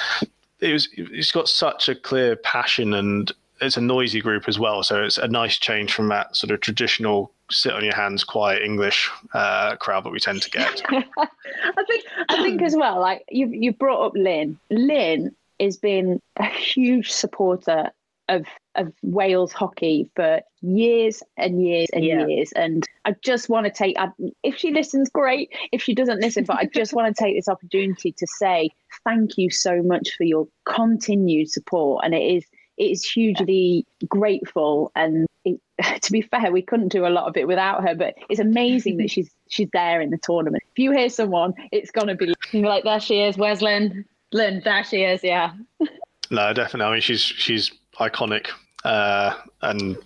[0.59, 0.89] it was.
[0.93, 3.31] It's got such a clear passion, and
[3.61, 4.83] it's a noisy group as well.
[4.83, 8.61] So it's a nice change from that sort of traditional sit on your hands, quiet
[8.63, 10.81] English uh, crowd that we tend to get.
[10.89, 14.57] I think I think as well, like you you brought up Lynn.
[14.69, 17.91] Lynn has been a huge supporter
[18.29, 18.45] of
[18.75, 22.25] of Wales hockey for years and years and Yeah.
[22.25, 22.51] years.
[22.53, 24.09] And I just want to take I,
[24.43, 25.51] if she listens, great.
[25.71, 28.69] If she doesn't listen, but I just want to take this opportunity to say
[29.03, 32.05] thank you so much for your continued support.
[32.05, 35.59] And it is it is hugely grateful and it,
[36.01, 38.97] to be fair we couldn't do a lot of it without her but it's amazing
[38.97, 42.33] that she's she's there in the tournament if you hear someone it's going to be
[42.53, 43.37] like, there she is.
[43.37, 44.05] Where's Lynn?
[44.31, 45.23] Lynn, there she is.
[45.23, 45.53] Yeah.
[46.29, 46.89] No, definitely.
[46.89, 48.47] I mean, she's she's iconic
[48.85, 49.97] uh, and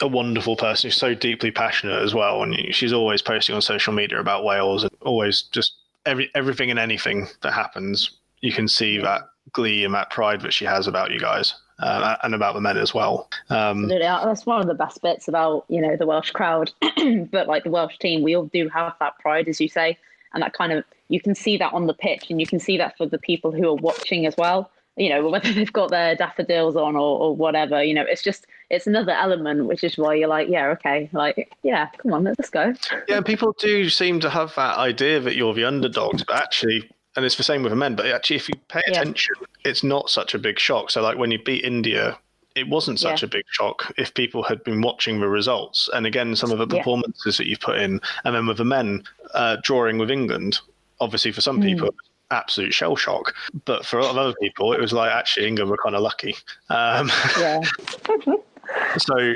[0.00, 0.90] a wonderful person.
[0.90, 4.84] She's so deeply passionate as well, and she's always posting on social media about Wales
[4.84, 5.74] and always just
[6.06, 8.18] every everything and anything that happens.
[8.40, 12.16] You can see that glee and that pride that she has about you guys uh,
[12.22, 13.28] and about the men as well.
[13.50, 14.06] Um, Absolutely.
[14.06, 16.72] Uh, That's one of the best bits about, you know, the Welsh crowd,
[17.30, 19.98] but like the Welsh team, we all do have that pride, as you say.
[20.34, 22.78] And that kind of, you can see that on the pitch and you can see
[22.78, 24.70] that for the people who are watching as well.
[24.96, 28.46] You know, whether they've got their daffodils on or, or whatever, you know, it's just,
[28.70, 32.48] it's another element, which is why you're like, yeah, okay, like, yeah, come on, let's
[32.48, 32.72] go.
[33.08, 37.24] Yeah, people do seem to have that idea that you're the underdogs, but actually, and
[37.24, 39.00] it's the same with the men, but actually, if you pay Yeah.
[39.00, 40.90] attention, it's not such a big shock.
[40.90, 42.18] So, like when you beat India,
[42.54, 43.26] it wasn't such Yeah.
[43.26, 45.88] a big shock if people had been watching the results.
[45.94, 46.80] And again, some of the Yeah.
[46.80, 50.60] performances that you've put in, and then with the men uh, drawing with England,
[51.00, 51.62] obviously for some Hmm.
[51.62, 51.94] people,
[52.30, 53.34] absolute shell shock.
[53.64, 56.02] But for a lot of other people, it was like actually England were kind of
[56.02, 56.36] lucky.
[56.70, 57.60] Um, Yeah.
[58.98, 59.34] so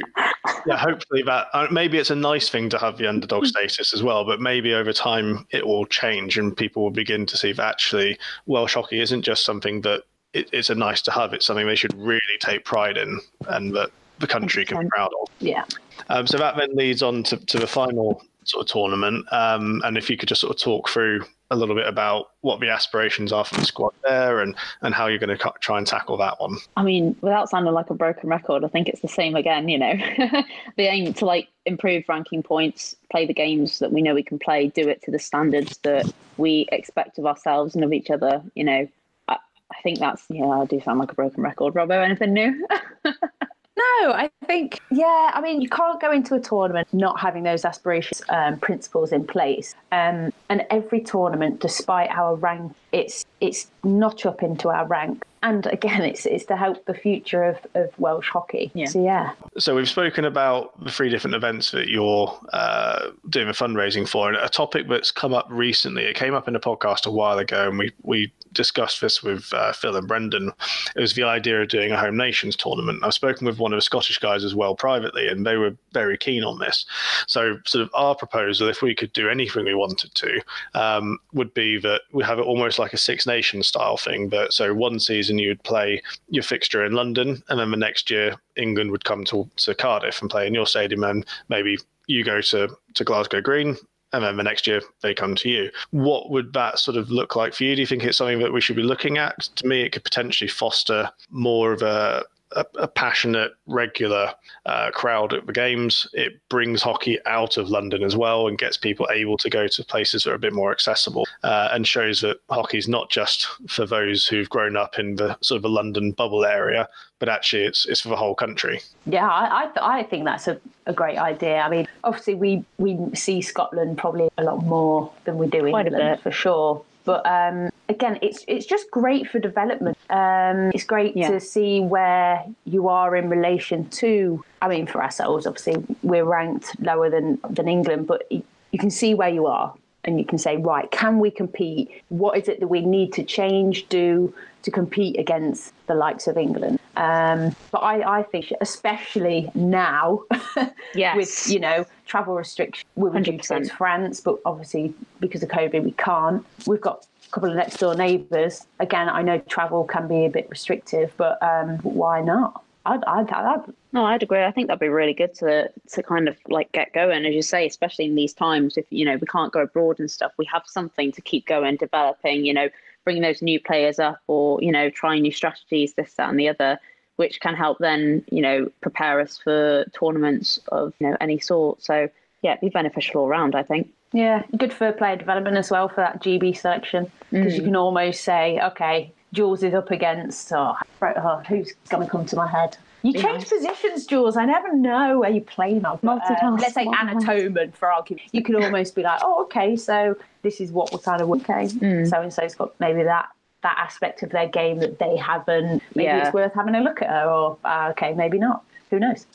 [0.67, 4.03] yeah hopefully that uh, maybe it's a nice thing to have the underdog status as
[4.03, 7.67] well but maybe over time it will change and people will begin to see that
[7.67, 11.67] actually welsh hockey isn't just something that it, it's a nice to have it's something
[11.67, 15.29] they should really take pride in and that the country can be proud of.
[15.41, 15.65] Yeah.
[16.09, 19.27] um, so that then leads on to, to the final sort of tournament.
[19.33, 22.61] Um, and if you could just sort of talk through a little bit about what
[22.61, 25.87] the aspirations are for the squad there and and how you're going to try and
[25.87, 29.09] tackle that one I mean, without sounding like a broken record, I think it's the
[29.09, 29.69] same again.
[29.69, 29.95] You know,
[30.77, 34.39] the aim to like improve ranking points, play the games that we know we can
[34.39, 38.43] play, do it to the standards that we expect of ourselves and of each other.
[38.55, 38.89] You know,
[39.29, 40.45] I, I think that's yeah.
[40.47, 41.75] I do sound like a broken record.
[41.75, 42.67] Robbo, anything new?
[43.77, 47.65] No, I think, yeah, I mean, you can't go into a tournament not having those
[47.65, 49.75] aspirations um, principles in place.
[49.93, 55.25] Um, and every tournament, despite our rank, it's it's notch up into our rank.
[55.43, 58.71] And again, it's it's to help the future of, of Welsh hockey.
[58.75, 58.87] Yeah.
[58.87, 59.33] So, yeah.
[59.59, 64.29] So we've spoken about the three different events that you're uh, doing the fundraising for,
[64.29, 66.05] and a topic that's come up recently.
[66.05, 69.53] It came up in a podcast a while ago, and we we discussed this with
[69.53, 70.51] uh, Phil and Brendan.
[70.97, 73.05] It was the idea of doing a home nations tournament.
[73.05, 76.17] I've spoken with one of the Scottish guys as well privately, and they were very
[76.17, 76.87] keen on this.
[77.29, 80.41] So, sort of our proposal, if we could do anything we wanted to,
[80.75, 84.29] um, would be that we have it almost like a Six Nations style thing.
[84.29, 88.11] But so one season you would play your fixture in London, and then the next
[88.11, 92.25] year England would come to, to Cardiff and play in your stadium, and maybe you
[92.25, 93.77] go to, to Glasgow Green,
[94.13, 95.71] and then the next year they come to you.
[95.91, 97.75] What would that sort of look like for you?
[97.75, 99.39] Do you think it's something that we should be looking at?
[99.57, 104.33] To me, it could potentially foster more of a a, a passionate, regular
[104.67, 106.07] uh, crowd at the games.
[106.13, 109.85] It brings hockey out of London as well and gets people able to go to
[109.85, 113.47] places that are a bit more accessible uh, and shows that hockey is not just
[113.69, 116.89] for those who've grown up in the sort of a London bubble area,
[117.19, 118.81] but actually it's it's for the whole country.
[119.07, 121.59] Yeah, I I, th- I think that's a, a great idea.
[121.61, 125.87] I mean, obviously we we see Scotland probably a lot more than we do Quite
[125.87, 126.23] a England bit.
[126.23, 126.85] for sure.
[127.07, 129.97] But um, again, it's it's just great for development.
[130.11, 131.31] Um, it's great Yeah.
[131.31, 134.45] to see where you are in relation to.
[134.61, 139.15] I mean, for ourselves, obviously, we're ranked lower than than England, but you can see
[139.15, 139.73] where you are,
[140.07, 141.91] and you can say, right, can we compete?
[142.09, 144.33] What is it that we need to change, do
[144.63, 146.79] to compete against the likes of England?
[146.97, 150.23] Um, but I, I think, especially now,
[150.95, 151.17] Yes.
[151.17, 155.43] with you know travel restrictions, we were due to go to France, but obviously because
[155.43, 156.45] of COVID, we can't.
[156.67, 158.67] We've got a couple of next door neighbours.
[158.81, 162.63] Again, I know travel can be a bit restrictive, but um, why not?
[162.87, 163.63] I'd, I'd, I'd,
[163.93, 164.43] No, I'd agree.
[164.43, 167.43] I think that'd be really good to to kind of like get going, as you
[167.43, 168.77] say, especially in these times.
[168.77, 171.77] If you know we can't go abroad and stuff, we have something to keep going,
[171.77, 172.45] developing.
[172.45, 172.69] You know,
[173.05, 176.49] bringing those new players up, or you know, trying new strategies, this, that, and the
[176.49, 176.79] other,
[177.17, 181.83] which can help then you know prepare us for tournaments of you know any sort.
[181.83, 182.09] So
[182.43, 183.55] yeah, it'd be beneficial all around.
[183.55, 183.91] I think.
[184.13, 187.67] Yeah, good for player development as well for that GB selection because you mm.
[187.67, 192.37] can almost say, okay, Jules is up against, oh, oh, who's going to come to
[192.37, 192.79] my head?
[193.03, 193.51] You Be change nice.
[193.51, 194.35] positions, Jules.
[194.39, 196.01] I never know where you play now.
[196.03, 196.87] But, uh, let's say.
[196.87, 198.27] Toman, for argument.
[198.33, 201.69] You could almost be like, oh, okay, so this is what we're kind of okay.
[201.69, 203.29] So and so's got maybe that
[203.63, 205.83] that aspect of their game that they haven't.
[205.95, 206.25] Maybe Yeah.
[206.27, 208.65] it's worth having a look at her, or uh, okay, maybe not.
[208.91, 209.27] Who knows?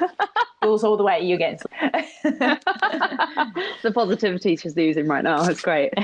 [0.62, 1.20] Jules all the way.
[1.20, 1.62] You get.
[2.22, 5.92] the positivity she's using right now is great.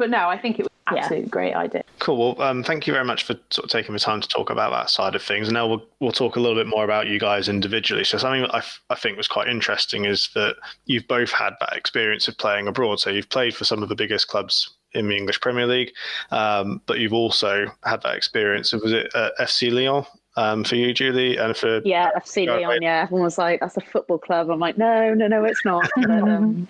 [0.00, 1.02] but no, I think it was Yeah.
[1.02, 1.84] absolutely great idea.
[2.00, 2.34] Cool.
[2.34, 4.70] Well, um, thank you very much for sort of taking the time to talk about
[4.72, 5.46] that side of things.
[5.46, 8.02] And now we'll we'll talk a little bit more about you guys individually.
[8.02, 11.52] So something that I, f- I think was quite interesting is that you've both had
[11.60, 12.98] that experience of playing abroad.
[12.98, 15.92] So you've played for some of the biggest clubs in the English Premier League,
[16.32, 18.72] um, but you've also had that experience.
[18.72, 20.04] of Was it uh, FC Lyon
[20.36, 22.64] um, for you, Julie, and for Yeah, FC Go Lyon.
[22.70, 22.82] ahead.
[22.82, 25.88] Yeah, everyone was like, "That's a football club." I'm like, "No, no, no, it's not."
[25.96, 26.68] But, um,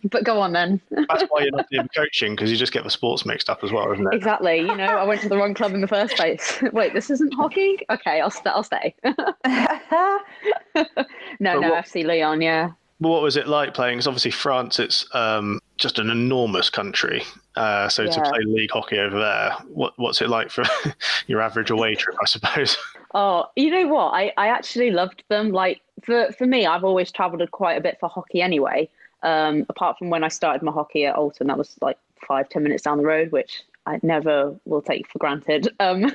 [0.10, 0.80] but go on then.
[0.90, 3.72] that's why you're not doing coaching because you just get the sports mixed up as
[3.72, 4.14] well, isn't it?
[4.14, 4.58] Exactly.
[4.58, 6.62] You know, I went to the wrong club in the first place.
[6.72, 7.78] Wait, this isn't hockey.
[7.90, 8.94] Okay, I'll st- I'll stay.
[9.04, 10.18] no,
[10.74, 11.06] But
[11.40, 12.40] no, what- FC Lyon.
[12.40, 12.70] Yeah.
[13.00, 13.96] Well, what was it like playing?
[13.98, 17.22] Because obviously France, it's um, just an enormous country.
[17.54, 20.64] Uh, so to play league hockey over there, what what's it like for
[21.26, 22.16] your average away trip?
[22.20, 22.76] I suppose.
[23.14, 24.12] Oh, you know what?
[24.12, 25.50] I, I actually loved them.
[25.50, 28.90] Like for for me, I've always travelled quite a bit for hockey anyway.
[29.22, 31.96] Um, apart from when I started my hockey at Alton, that was like
[32.28, 35.68] five ten minutes down the road, which I never will take for granted.
[35.80, 36.12] Um,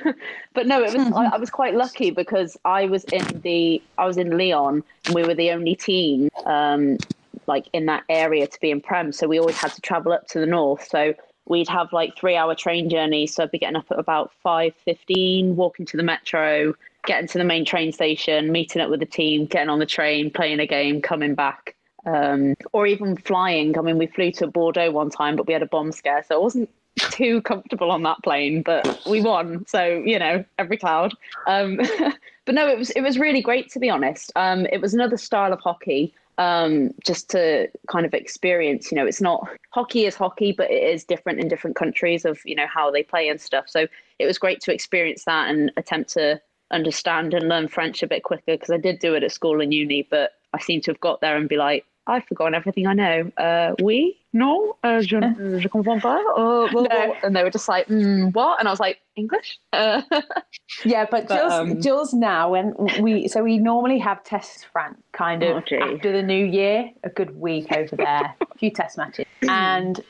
[0.54, 4.06] but no, it was I, I was quite lucky because I was in the I
[4.06, 6.98] was in Lyon and we were the only team um,
[7.46, 10.26] like in that area to be in Prem, so we always had to travel up
[10.28, 10.86] to the north.
[10.88, 11.14] So
[11.46, 13.34] we'd have like three hour train journeys.
[13.34, 16.74] So I'd be getting up at about five fifteen, walking to the metro,
[17.06, 20.30] getting to the main train station, meeting up with the team, getting on the train,
[20.30, 21.74] playing a game, coming back.
[22.04, 23.78] Um, or even flying.
[23.78, 26.34] I mean, we flew to Bordeaux one time, but we had a bomb scare, so
[26.34, 26.68] it wasn't
[26.98, 28.62] too comfortable on that plane.
[28.62, 31.14] But we won, so you know, every cloud.
[31.46, 31.76] Um,
[32.44, 34.32] but no, it was it was really great to be honest.
[34.36, 38.90] Um, it was another style of hockey um, just to kind of experience.
[38.90, 42.40] You know, it's not hockey is hockey, but it is different in different countries of
[42.44, 43.68] you know how they play and stuff.
[43.68, 43.86] So
[44.18, 48.22] it was great to experience that and attempt to understand and learn French a bit
[48.22, 51.00] quicker because I did do it at school and uni, but I seem to have
[51.00, 53.30] got there and be like, I've forgotten everything I know.
[53.36, 55.18] Uh, oui, non, uh, je,
[55.58, 56.18] je comprends pas.
[56.36, 57.14] Uh, well, No.
[57.22, 58.58] and they were just like, mm, what?
[58.58, 59.58] And I was like, English?
[59.72, 60.02] Uh,
[60.84, 65.02] Yeah, but, But, Jules, um, Jules now when we so we normally have tests France
[65.12, 68.96] kind of Oh, after the new year, a good week over there, a few test
[68.96, 70.00] matches, and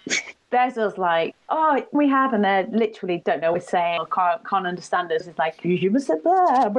[0.53, 4.47] Bezel's like, oh, we have, and they literally don't know what we're saying or can't,
[4.47, 5.27] can't understand us.
[5.27, 6.67] It's like, je me sais pas.
[6.67, 6.75] and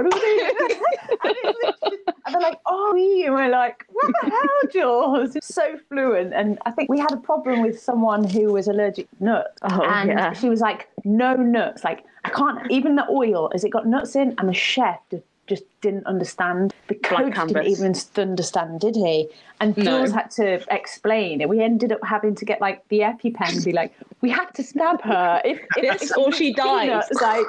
[2.33, 3.25] they're like, oh, oui.
[3.25, 5.35] and we're like, what the hell, Jules?
[5.35, 9.09] It's so fluent, and I think we had a problem with someone who was allergic
[9.17, 10.33] to nuts, Oh, and yeah.
[10.33, 13.49] she was like, no nuts, like I can't even the oil.
[13.51, 14.33] Has it got nuts in?
[14.37, 14.99] And the chef
[15.47, 16.73] just didn't understand.
[16.87, 19.29] The coach didn't even understand, did he?
[19.59, 19.83] And No.
[19.83, 21.49] Jules had to explain it.
[21.49, 24.63] We ended up having to get like the EpiPen and be like, we had to
[24.63, 26.87] stab her if, if, Yes, if or she dies.
[26.87, 27.45] peanuts, Like,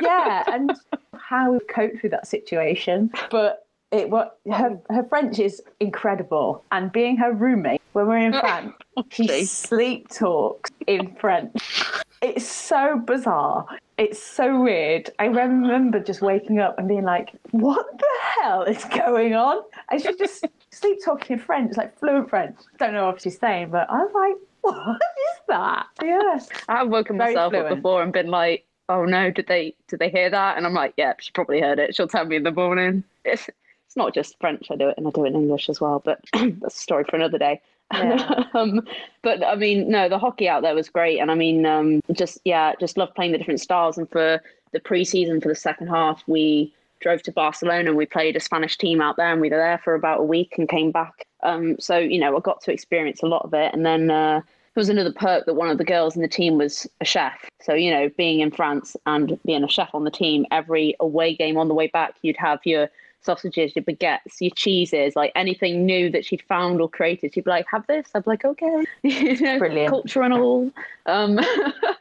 [0.00, 0.72] yeah, and
[1.16, 3.66] how we cope with that situation, but.
[3.90, 8.40] It what her her French is incredible, and being her roommate when we're in oh,
[8.40, 8.72] France,
[9.10, 11.81] she sleep talks in French.
[12.22, 13.66] It's so bizarre.
[13.98, 15.10] it's so weird.
[15.18, 18.06] I remember just waking up and being like, "What the
[18.40, 22.56] hell is going on?" And she just sleep talking in French, like fluent French.
[22.78, 27.18] Don't know what she's saying, but I was like, "What is that?" Yes, I've woken
[27.18, 27.70] Very myself fluent.
[27.70, 30.74] up before and been like, "Oh no, did they did they hear that?" And I'm
[30.74, 31.94] like, "Yeah, she probably heard it.
[31.96, 33.48] She'll tell me in the morning." It's
[33.86, 34.68] it's not just French.
[34.70, 37.04] I do it and I do it in English as well, but that's a story
[37.04, 37.60] for another day.
[37.92, 38.44] Yeah.
[38.54, 38.82] um,
[39.22, 42.38] but I mean, no, the hockey out there was great, and I mean, um, just
[42.44, 43.98] yeah, just love playing the different styles.
[43.98, 44.40] And for
[44.72, 48.78] the preseason for the second half, we drove to Barcelona and we played a Spanish
[48.78, 51.26] team out there, and we were there for about a week and came back.
[51.42, 54.10] Um, so you know, I got to experience a lot of it, and then.
[54.10, 54.40] Uh,
[54.74, 57.50] there was another perk that one of the girls in the team was a chef.
[57.60, 61.36] So, you know, being in France and being a chef on the team, every away
[61.36, 62.88] game on the way back, you'd have your
[63.22, 67.34] sausages, your baguettes, your cheeses, like anything new that she'd found or created.
[67.34, 68.08] She'd be like, have this.
[68.14, 68.84] I'd be like, okay.
[69.02, 69.90] You know, Brilliant.
[69.90, 70.70] Culture and all.
[71.06, 71.36] Um,
[71.80, 71.96] but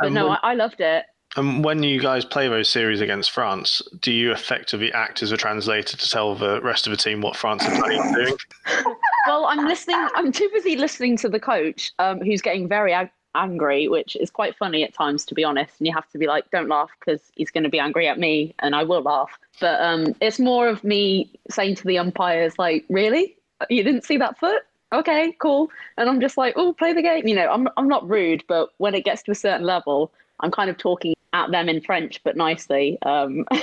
[0.00, 1.04] And no, when- I, I loved it.
[1.36, 5.36] And when you guys play those series against France, do you effectively act as a
[5.36, 8.36] translator to tell the rest of the team what France are planning on doing?
[9.26, 9.96] Well, I'm listening.
[10.16, 14.30] I'm too busy listening to the coach, um, who's getting very ag- angry, which is
[14.30, 15.74] quite funny at times, to be honest.
[15.78, 18.18] And you have to be like, "Don't laugh," because he's going to be angry at
[18.18, 19.38] me, and I will laugh.
[19.60, 23.36] But um, it's more of me saying to the umpires, like, "Really?
[23.68, 24.62] You didn't see that foot?
[24.92, 28.08] Okay, cool." And I'm just like, "Oh, play the game." You know, I'm I'm not
[28.08, 31.68] rude, but when it gets to a certain level, I'm kind of talking at them
[31.68, 32.98] in French, but nicely.
[33.02, 33.46] Um,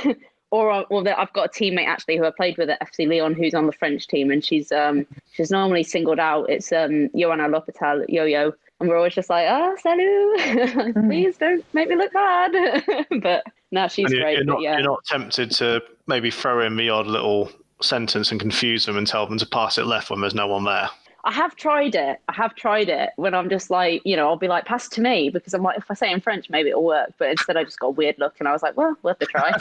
[0.51, 3.34] or or that I've got a teammate actually who I played with at FC Lyon
[3.34, 6.49] who's on the French team and she's um she's normally singled out.
[6.49, 8.53] It's um Joanna L'Hopital, Yo Yo.
[8.80, 12.86] And we're always just like, ah, salut, please don't make me look bad.
[13.22, 14.34] but no, she's And you- great.
[14.38, 14.74] you're, but not, yeah.
[14.78, 17.50] you're not tempted to maybe throw in the odd little
[17.82, 20.64] sentence and confuse them and tell them to pass it left when there's no one
[20.64, 20.90] there.
[21.24, 22.20] I have tried it.
[22.30, 25.02] I have tried it when I'm just like, you know, I'll be like, pass to
[25.02, 27.12] me because I'm like, if I say it in French, maybe it'll work.
[27.18, 29.26] But instead, I just got a weird look and I was like, well, worth a
[29.26, 29.52] try.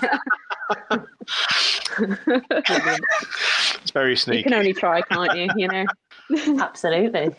[3.83, 4.39] It's very sneaky.
[4.39, 5.49] you can only try, can't you?
[5.57, 5.85] You know?
[6.63, 7.31] absolutely.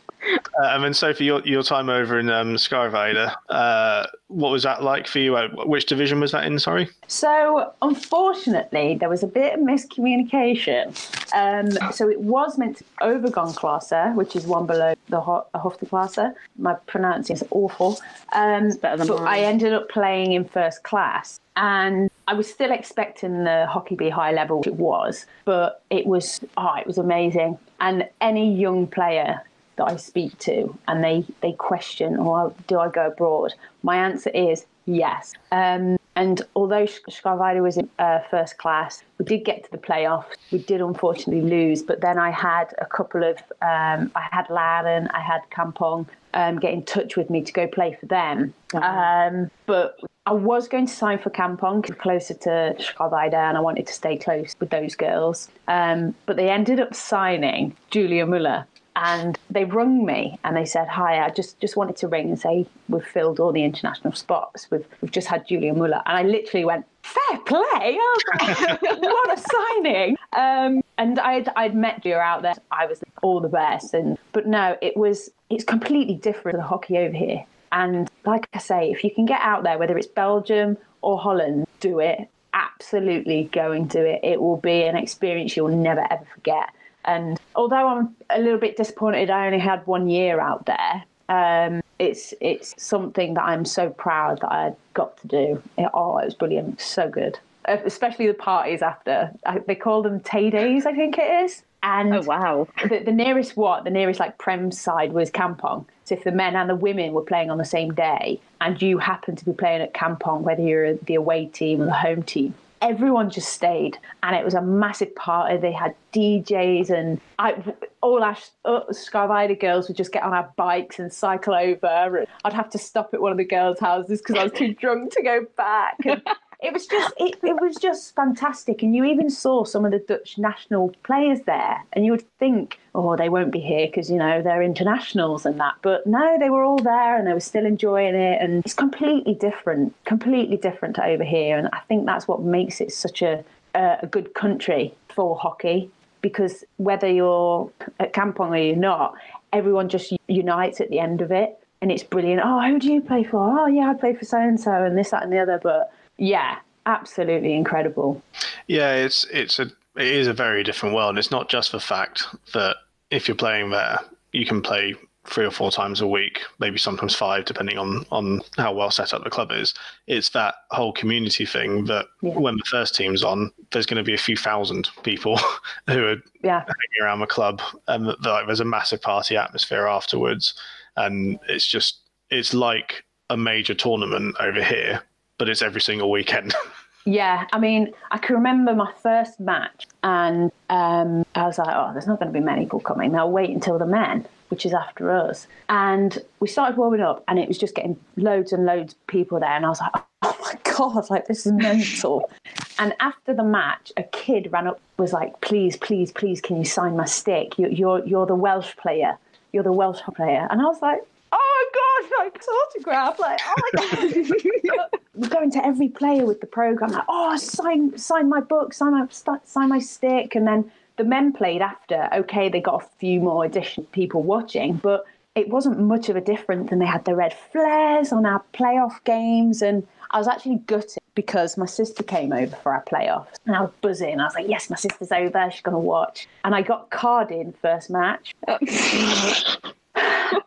[0.62, 4.82] Uh, and then Sophie, your, your time over in um, Schaerweijde, uh, what was that
[4.82, 5.36] like for you?
[5.36, 6.58] Uh, which division was that in?
[6.58, 6.89] Sorry.
[7.08, 10.88] So, unfortunately, there was a bit of miscommunication.
[11.34, 16.34] Um, so, it was meant to be Overgangklasse, which is one below the Ho- Hoofdklasse.
[16.58, 17.99] My pronouncing is awful.
[18.34, 19.28] Um, better than but mine.
[19.28, 21.39] I ended up playing in first class.
[21.55, 26.05] And I was still expecting the hockey be high level, which it was, but it
[26.05, 27.58] was oh, it was amazing.
[27.80, 29.41] And any young player
[29.78, 33.54] that I speak to and they, they question, or do I go abroad?
[33.84, 35.34] My answer is yes.
[35.52, 40.34] Um, and although Schaerweijde was in uh, first class, we did get to the playoffs.
[40.52, 45.08] We did unfortunately lose, but then I had a couple of, um, I had Laren,
[45.10, 48.54] I had Kampong um, get in touch with me to go play for them.
[48.74, 53.86] Um, but I was going to sign for Kampong closer to Schaerweijde and I wanted
[53.88, 55.50] to stay close with those girls.
[55.68, 58.66] Um, but they ended up signing Julia Muller
[58.98, 62.39] and they rung me and they said, "Hi, I just just wanted to ring and
[62.39, 64.68] say we've filled all the international spots.
[64.72, 68.00] We've we've just had Julia Muller." And I literally went, "Fair play!"
[68.82, 72.56] "What a signing!" Um, and I'd I'd met Julia out there.
[72.72, 76.68] I was all the best, and but no, it was it's completely different to the
[76.68, 77.45] hockey over here.
[77.72, 81.68] And like I say, if you can get out there, whether it's Belgium or Holland,
[81.80, 82.28] do it.
[82.54, 84.22] Absolutely go and do it.
[84.24, 86.70] It will be an experience you'll never ever forget.
[87.08, 91.03] And although I'm a little bit disappointed, I only had one year out there.
[91.30, 95.64] Um, it's it's something that I'm so proud that I got to do.
[95.78, 97.39] It, oh, it was brilliant, so good.
[97.66, 99.32] Especially the parties after.
[99.45, 101.64] I, they call them Tay Days, I think it is.
[101.84, 102.68] And Oh, wow.
[102.89, 105.86] the, the nearest what the nearest like prem side was Kampong.
[106.05, 108.97] So if the men and the women were playing on the same day, and you
[108.97, 112.53] happened to be playing at Kampong, whether you're the away team or the home team,
[112.82, 115.58] everyone just stayed, and it was a massive party.
[115.58, 117.62] They had DJs, and I
[118.02, 122.18] all our uh, Schaerweijde girls would just get on our bikes and cycle over.
[122.18, 124.74] And I'd have to stop at one of the girls' houses because I was too
[124.74, 125.98] drunk to go back.
[126.60, 128.82] It was just it, it was just fantastic.
[128.82, 132.80] And you even saw some of the dutch national players there and you would think
[132.95, 135.76] oh they won't be here because you know they're internationals and that.
[135.84, 138.41] But no they were all there and they were still enjoying it.
[138.41, 141.58] And it's completely different completely different to over here.
[141.58, 143.43] And i think that's what makes it such a
[143.76, 145.91] a, good country for hockey
[146.22, 149.14] because whether you're at Kampong or you're not
[149.53, 151.60] everyone just unites at the end of it.
[151.82, 152.41] And it's brilliant.
[152.43, 153.38] Oh who do you play for?
[153.60, 155.60] Oh yeah i play for so and so and this that and the other.
[155.62, 158.22] But yeah, absolutely incredible.
[158.68, 159.63] Yeah, it's it's a
[159.95, 161.18] it is a very different world.
[161.18, 162.76] It's not just the fact that
[163.09, 163.99] if you're playing there,
[164.32, 164.95] you can play
[165.26, 169.13] three or four times a week, maybe sometimes five, depending on on how well set
[169.13, 169.74] up the club is.
[170.07, 172.32] It's that whole community thing that Yeah.
[172.39, 175.38] when the first team's on, there's going to be a few thousand people
[175.88, 176.59] who are Yeah.
[176.61, 180.53] hanging around the club, and like, there's a massive party atmosphere afterwards,
[180.95, 181.99] and it's just
[182.30, 185.01] it's like a major tournament over here,
[185.38, 186.54] but it's every single weekend.
[187.08, 191.92] Yeah, I mean, I can remember my first match, and um, I was like, "Oh,
[191.94, 193.16] there's not going to be many people coming.
[193.16, 197.40] I'll wait until the men, which is after us." And we started warming up, and
[197.40, 200.38] it was just getting loads and loads of people there, and I was like, "Oh
[200.42, 202.30] my god, like this is mental."
[202.78, 206.66] and after the match, a kid ran up, was like, "Please, please, please, can you
[206.66, 207.58] sign my stick?
[207.58, 209.18] You're, you're you're the Welsh player.
[209.54, 211.00] You're the Welsh player." And I was like.
[211.32, 212.24] Oh my god!
[212.24, 214.90] Like this autograph, like oh my god!
[215.18, 218.92] we're going to every player with the program like oh sign sign my book sign
[218.92, 223.20] my sign my stick and then the men played after okay they got a few
[223.20, 225.06] more additional people watching but
[225.36, 229.04] it wasn't much of a difference and they had the red flares on our playoff
[229.04, 233.56] games and I was actually gutted because my sister came over for our playoffs and
[233.56, 234.20] I was buzzing.
[234.22, 235.50] I was like, yes, my sister's over.
[235.52, 236.30] She's going to watch.
[236.46, 238.34] And I got carded in first match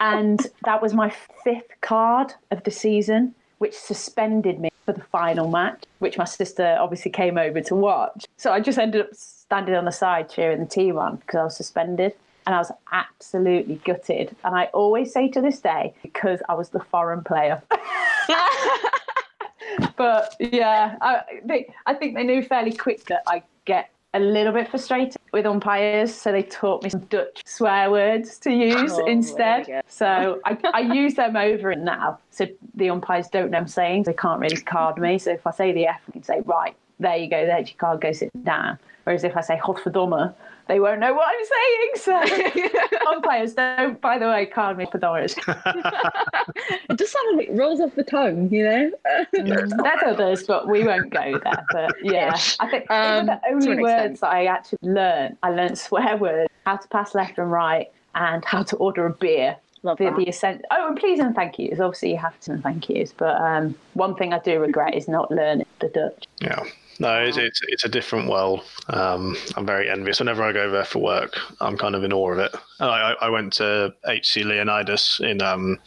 [0.00, 1.12] and that was my
[1.44, 6.76] fifth card of the season, which suspended me for the final match, which my sister
[6.80, 8.26] obviously came over to watch.
[8.36, 11.44] So I just ended up standing on the side cheering the team on because I
[11.44, 12.14] was suspended.
[12.46, 14.34] And I was absolutely gutted.
[14.44, 17.62] And I always say to this day, because I was the foreign player.
[19.96, 24.52] but yeah, I, they, I think they knew fairly quick that I get a little
[24.52, 29.06] bit frustrated with umpires, so they taught me some Dutch swear words to use Oh,
[29.06, 29.66] instead.
[29.66, 29.88] there you go.
[29.88, 32.18] So I, I use them over it now.
[32.30, 35.18] So the umpires don't know I'm saying, they can't really card me.
[35.18, 37.76] So if I say the F, I can say, right, there you go, there's your
[37.78, 38.78] card, go sit down.
[39.04, 40.34] Whereas if I say Godverdomme,
[40.70, 41.44] they won't know what I'm
[42.24, 42.60] saying.
[42.62, 45.34] So umpires don't, by the way, card me for dollars.
[46.88, 48.90] It just sounded like it rolls off the tongue, you know?
[49.32, 49.72] There's
[50.04, 51.64] others, but we won't go there.
[51.72, 54.20] But yeah, I think they were Um, the only words extent.
[54.20, 55.36] that I actually learned.
[55.42, 59.10] I learned swear words, how to pass left and right, and how to order a
[59.10, 59.56] beer.
[59.82, 60.16] Love The, that.
[60.16, 60.64] the ascent.
[60.70, 61.80] Oh, and please and thank yous.
[61.80, 63.12] Obviously, you have to and thank yous.
[63.16, 66.26] But um, one thing I do regret is not learning the Dutch.
[66.40, 66.64] Yeah.
[67.00, 68.60] No, it's, it's it's a different world.
[68.88, 70.18] Um, I'm very envious.
[70.20, 72.54] Whenever I go there for work, I'm kind of in awe of it.
[72.78, 75.78] I, I- I went to HC Leonidas in um,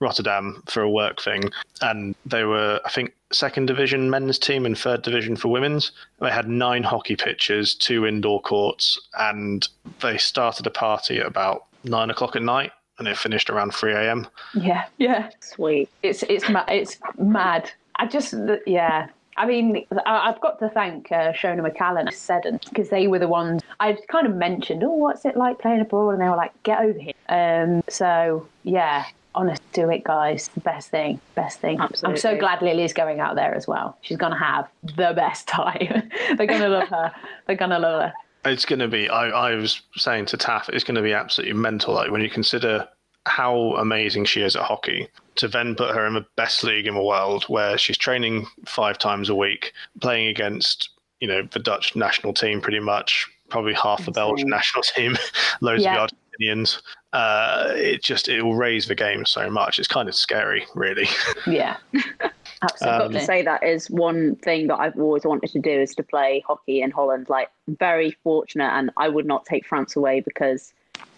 [0.00, 1.50] Rotterdam for a work thing,
[1.80, 5.90] and they were, I think, second division men's team and third division for women's.
[6.20, 9.66] They had nine hockey pitches, two indoor courts, and
[10.02, 13.94] they started a party at about nine o'clock at night, and it finished around three
[13.94, 14.26] a.m.
[14.54, 15.30] Yeah, yeah.
[15.40, 15.88] Sweet.
[16.02, 17.70] It's it's ma- it's mad.
[17.96, 18.34] I just
[18.66, 19.08] yeah.
[19.38, 23.18] I mean, I- I've got to thank uh, Shona McCallin and Seddon because they were
[23.18, 24.82] the ones I kind of mentioned.
[24.84, 26.10] Oh, what's it like playing abroad?
[26.10, 30.48] And they were like, "Get over here." Um, so yeah, honest, do it, guys.
[30.54, 31.80] The best thing, best thing.
[31.80, 33.96] I'm so glad Lily's going out there as well.
[34.02, 36.10] She's gonna have the best time.
[36.36, 37.12] They're gonna love her.
[37.46, 38.12] They're gonna love her.
[38.44, 39.08] It's going to be.
[39.08, 41.92] I, I was saying to Taff, it's going to be absolutely mental.
[41.92, 42.88] Like when you consider
[43.28, 46.94] how amazing she is at hockey, to then put her in the best league in
[46.94, 51.94] the world, where she's training five times a week, playing against you know the Dutch
[51.96, 55.16] national team, pretty much, probably half the Belgian national team,
[55.60, 56.04] loads Yeah.
[56.04, 56.80] of the Argentinians.
[57.12, 59.78] Uh, it just it will raise the game so much.
[59.78, 61.08] It's kind of scary, really.
[61.46, 62.30] Yeah, I've
[62.62, 62.98] absolutely.
[63.14, 66.02] got to say that is one thing that I've always wanted to do is to
[66.02, 67.28] play hockey in Holland.
[67.28, 70.72] Like very fortunate, and I would not take France away because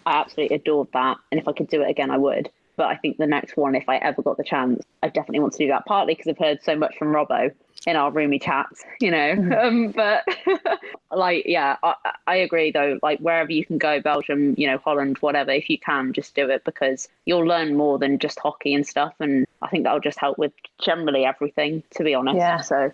[0.05, 1.17] I absolutely adored that.
[1.31, 2.49] And if I could do it again, I would.
[2.77, 5.53] But I think the next one, if I ever got the chance, I definitely want
[5.53, 5.85] to do that.
[5.85, 7.51] Partly because I've heard so much from Robbo
[7.85, 9.31] in our roomy chats, you know.
[9.61, 10.23] Um, but
[11.11, 11.93] like, yeah, I,
[12.25, 12.97] I agree though.
[13.03, 15.51] Like wherever you can go, Belgium, you know, Holland, whatever.
[15.51, 19.13] If you can, just do it because you'll learn more than just hockey and stuff.
[19.19, 22.37] And I think that'll just help with generally everything, to be honest.
[22.37, 22.61] Yeah.
[22.61, 22.91] So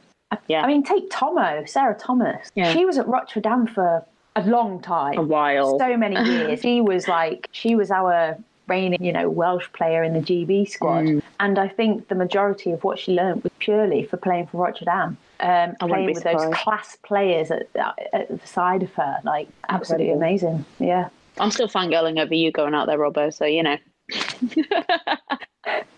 [0.47, 0.63] Yeah.
[0.63, 2.51] I mean, take Tomo, Sarah Thomas.
[2.55, 2.73] Yeah.
[2.73, 4.05] She was at Rotterdam for
[4.45, 5.17] a long time.
[5.17, 5.77] a while.
[5.79, 6.61] so many years.
[6.61, 11.05] she was like she was our reigning, you know, Welsh player in the GB squad,
[11.05, 11.21] Mm.
[11.39, 15.17] and I think the majority of what she learned was purely for playing for Rotterdam.
[15.39, 17.67] Um, I wouldn't playing be with those class players at,
[18.11, 20.27] at the side of her, like absolutely Incredible.
[20.27, 20.65] amazing.
[20.79, 21.09] Yeah,
[21.39, 23.33] I'm still fangirling over you going out there, Robbo.
[23.33, 23.77] So you know,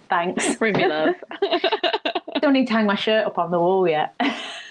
[0.10, 0.56] thanks.
[0.58, 1.16] bring me love.
[2.40, 4.16] Still need to hang my shirt up on the wall yet.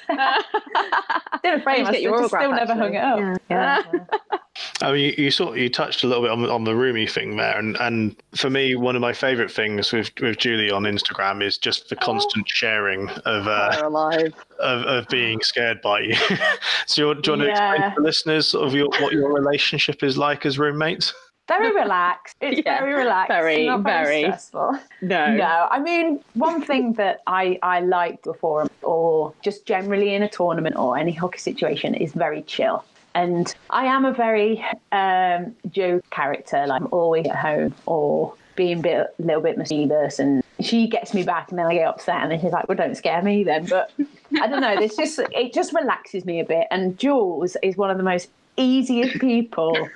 [0.09, 1.85] Still a frame.
[1.85, 3.19] to I get your still, still autograph, never hung it up.
[3.51, 3.83] Yeah.
[3.93, 4.05] Yeah.
[4.81, 7.07] I mean, you, you sort you touched a little bit on the- on the roomy
[7.07, 10.83] thing there, and and for me, one of my favourite things with with Julie on
[10.85, 14.35] Instagram is just the constant sharing of uh, They're alive.
[14.61, 16.14] of, of being scared by you.
[16.87, 19.33] so, you, do you want to explain to the listeners sort of your, what your
[19.33, 21.12] relationship is like as roommates?
[21.49, 22.36] Very relaxed.
[22.40, 23.28] It's Yeah, very relaxed.
[23.32, 24.22] very, not very.
[24.24, 24.78] stressful.
[25.01, 25.34] No.
[25.34, 30.28] No, I mean, one thing that I, I liked before, or just generally in a
[30.28, 32.84] tournament or any hockey situation, is very chill.
[33.14, 36.66] And I am a very um, Joe character.
[36.66, 41.14] Like I'm always at home or being a bit, little bit mischievous, and she gets
[41.14, 43.44] me back, and then I get upset, and then she's like, "Well, don't scare me
[43.44, 43.90] then." But
[44.40, 44.76] I don't know.
[44.76, 46.66] This just it just relaxes me a bit.
[46.70, 49.88] And Jules is one of the most easiest people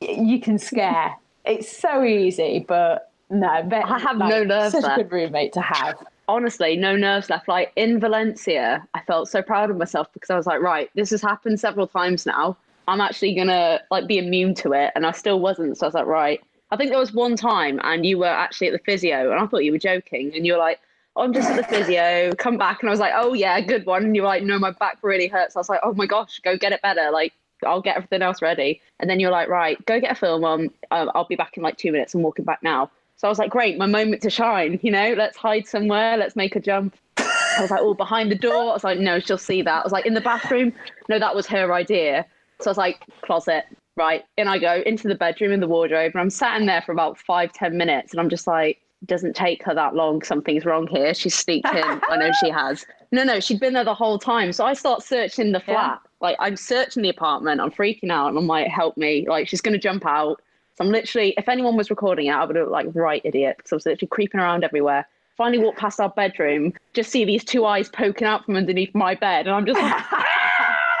[0.00, 1.14] you can scare.
[1.44, 4.98] It's so easy, but no, but, I have no nerves Such a left.
[4.98, 6.04] good roommate to have.
[6.28, 7.48] honestly, no nerves left.
[7.48, 11.10] Like in Valencia, I felt so proud of myself because I was like, right, this
[11.10, 12.56] has happened several times now.
[12.88, 15.78] I'm actually gonna like be immune to it, and I still wasn't.
[15.78, 16.40] So I was like, right.
[16.72, 19.46] I think there was one time, and you were actually at the physio, and I
[19.46, 20.80] thought you were joking, and you were like,
[21.16, 22.32] oh, I'm just at the physio.
[22.36, 24.04] Come back, and I was like, oh yeah, good one.
[24.04, 25.56] And you were like, no, my back really hurts.
[25.56, 27.10] I was like, oh my gosh, go get it better.
[27.12, 27.32] Like
[27.66, 28.80] I'll get everything else ready.
[28.98, 30.70] And then you're like, right, go get a film on.
[30.90, 32.14] Um, I'll be back in like two minutes.
[32.14, 32.90] I'm walking back now.
[33.16, 34.80] So I was like, great, my moment to shine.
[34.82, 36.16] You know, let's hide somewhere.
[36.16, 36.96] Let's make a jump.
[37.18, 38.70] I was like, oh, behind the door.
[38.70, 39.80] I was like, no, she'll see that.
[39.80, 40.72] I was like, in the bathroom.
[41.08, 42.24] No, that was her idea.
[42.60, 43.64] So I was like, closet.
[43.96, 44.24] Right.
[44.38, 46.12] And I go into the bedroom in the wardrobe.
[46.14, 48.12] And I'm sat in there for about five, ten minutes.
[48.12, 50.22] And I'm just like, doesn't take her that long.
[50.22, 51.12] Something's wrong here.
[51.12, 52.00] She's sneaked in.
[52.08, 52.86] I know she has.
[53.12, 54.52] No, no, she'd been there the whole time.
[54.52, 56.00] So I start searching the flat.
[56.20, 57.60] Like I'm searching the apartment.
[57.60, 58.28] I'm freaking out.
[58.28, 59.26] And I'm like, help me.
[59.28, 60.42] Like she's going to jump out.
[60.76, 63.56] So I'm literally, if anyone was recording it, I would have like, right, idiot.
[63.58, 65.06] Because I was literally creeping around everywhere.
[65.36, 69.14] Finally walk past our bedroom, just see these two eyes poking out from underneath my
[69.14, 69.46] bed.
[69.46, 70.04] And I'm just like,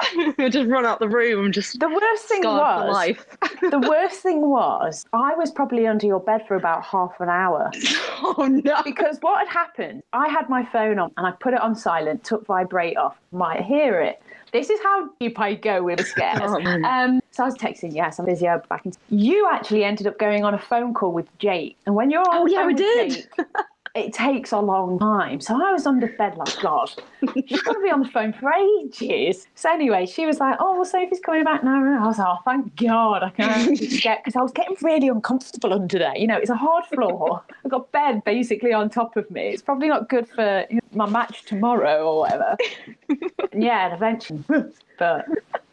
[0.50, 1.46] just run out the room.
[1.46, 3.26] I'm just The worst thing was, life.
[3.60, 7.70] the worst thing was, I was probably under your bed for about half an hour
[8.22, 8.82] oh no.
[8.82, 12.24] because what had happened, I had my phone on and I put it on silent,
[12.24, 14.22] took vibrate off, might hear it.
[14.52, 16.40] This is how deep I go with scares.
[16.42, 18.48] Oh, um, so I was texting, yes, I'm busy.
[18.48, 18.92] I'm back in.
[19.10, 22.28] You actually ended up going on a phone call with Jake, and when you're on
[22.32, 23.10] Oh, the yeah, we did.
[23.12, 23.26] Jake,
[23.94, 25.40] it takes a long time.
[25.40, 26.90] So I was under bed like, God,
[27.46, 29.46] she's going to be on the phone for ages.
[29.56, 31.84] So anyway, she was like, oh, well, Sophie's coming back now.
[31.84, 33.22] And I was like, oh, thank God.
[33.22, 36.16] I can actually get, because I was getting really uncomfortable under there.
[36.16, 37.42] You know, it's a hard floor.
[37.64, 39.48] I've got bed basically on top of me.
[39.48, 42.56] It's probably not good for you know, my match tomorrow or whatever.
[43.52, 44.44] yeah, and eventually,
[44.98, 45.26] but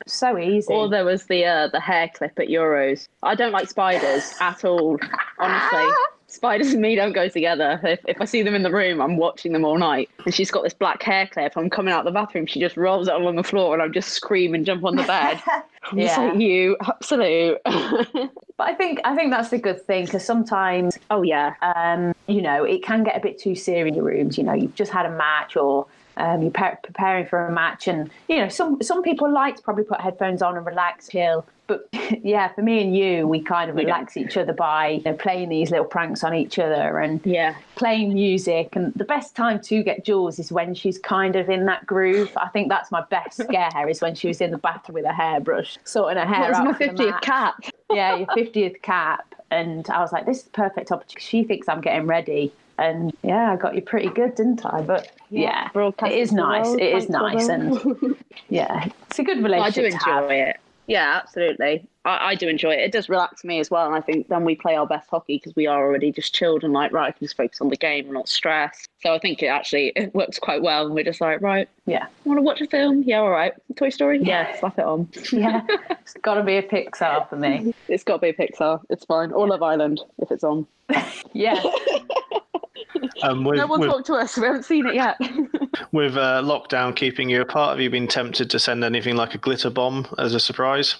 [0.08, 0.74] so easy.
[0.74, 3.08] Or there was the uh, the hair clip at Euros.
[3.24, 4.98] I don't like spiders at all.
[5.38, 5.86] Honestly,
[6.28, 7.80] spiders and me don't go together.
[7.84, 10.10] If, if I see them in the room, I'm watching them all night.
[10.26, 11.54] And she's got this black hair clip.
[11.56, 12.46] I'm coming out of the bathroom.
[12.46, 15.04] She just rolls it along the floor, and I just scream and jump on the
[15.04, 15.42] bed.
[15.92, 16.18] I'm Yeah.
[16.20, 17.58] like you, absolute.
[18.58, 22.42] But I think I think that's the good thing because sometimes oh yeah, um, you
[22.42, 24.36] know, it can get a bit too serious in your rooms.
[24.36, 25.86] You know, you've just had a match or
[26.18, 29.62] um, you're pre- preparing for a match, and you know, some some people like to
[29.62, 31.46] probably put headphones on and relax, chill.
[31.68, 31.88] But
[32.24, 33.92] yeah, for me and you, we kind of We don't.
[33.92, 37.56] relax each other by you know, playing these little pranks on each other and yeah.
[37.76, 38.76] playing music.
[38.78, 42.32] And the best time to get Jules is when she's kind of in that groove.
[42.38, 45.12] I think that's my best scare is when she was in the bathroom with a
[45.14, 46.66] hairbrush, sorting her hair was out.
[46.66, 47.56] my for the fiftieth cap?
[47.92, 49.36] yeah, your 50th cap.
[49.52, 51.26] And I was like, this is the perfect opportunity.
[51.26, 52.52] She thinks I'm getting ready.
[52.80, 54.82] And yeah, I got you pretty good, didn't I?
[54.82, 56.66] But yeah, Broadcast it is nice.
[56.68, 57.48] world, It is nice.
[57.48, 58.16] And
[58.50, 59.84] yeah, it's a good relationship.
[59.86, 60.32] I do enjoy have.
[60.50, 60.60] it.
[60.90, 61.86] Yeah, absolutely.
[62.06, 62.80] I, I do enjoy it.
[62.80, 63.86] It does relax me as well.
[63.88, 66.64] And I think then we play our best hockey because we are already just chilled
[66.64, 68.08] and like, right, I can just focus on the game.
[68.08, 68.88] We're not stressed.
[69.02, 70.86] So I think it actually it works quite well.
[70.86, 72.06] And we're just like, right, Yeah.
[72.24, 73.04] want to watch a film?
[73.04, 73.54] Yeah, all right.
[73.76, 74.22] Toy Story?
[74.24, 75.10] Yeah, slap it on.
[75.34, 75.62] Yeah.
[75.90, 77.74] it's got to be a Pixar for me.
[77.90, 78.80] It's got to be a Pixar.
[78.90, 79.34] It's fine.
[79.34, 80.66] Or Love Island if it's on.
[81.34, 81.62] Yeah.
[83.24, 84.38] Um, with, no one with, talked to us.
[84.38, 85.18] We haven't seen it yet.
[85.92, 89.38] with uh, lockdown keeping you apart, have you been tempted to send anything like a
[89.38, 90.98] glitter bomb as a surprise?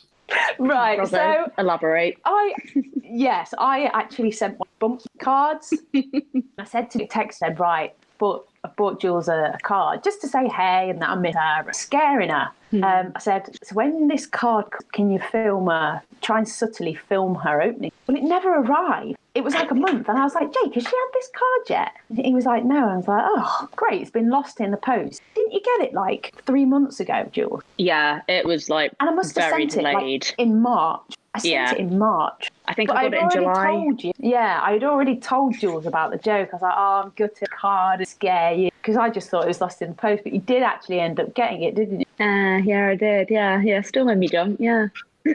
[0.60, 0.98] Right.
[0.98, 1.10] Bravo.
[1.10, 2.18] So elaborate.
[2.26, 2.54] I,
[3.02, 5.74] yes, I actually sent my bump cards.
[5.96, 10.22] I said to the text said, right, but I bought Jules a, a card just
[10.22, 12.50] to say hey and that I miss her, scaring her.
[12.74, 17.36] Um, I said, so when this card, can you film her, try and subtly film
[17.36, 17.92] her opening?
[18.08, 19.18] Well, it never arrived.
[19.36, 21.70] It was like a month, and I was like, Jake, has she had this card
[21.70, 21.92] yet?
[22.10, 22.84] And he was like, no.
[22.84, 25.22] And I was like, oh, great, it's been lost in the post.
[25.36, 27.62] Didn't you get it like three months ago, Jules?
[27.78, 31.14] Yeah, it was like And I must have sent it like in March.
[31.38, 31.72] I sent Yeah.
[31.74, 32.50] it in March.
[32.68, 33.66] I think But I I'd got it in July.
[33.68, 34.12] told you.
[34.18, 36.50] Yeah, I'd already told Jules about the joke.
[36.52, 38.70] I was like, oh, I'm gutted card, it scare you.
[38.82, 40.24] Because I just thought it was lost in the post.
[40.24, 42.06] But you did actually end up getting it, didn't you?
[42.26, 43.30] Uh, yeah, I did.
[43.30, 43.82] Yeah, yeah.
[43.82, 44.60] Still made me jump.
[44.60, 44.88] Yeah.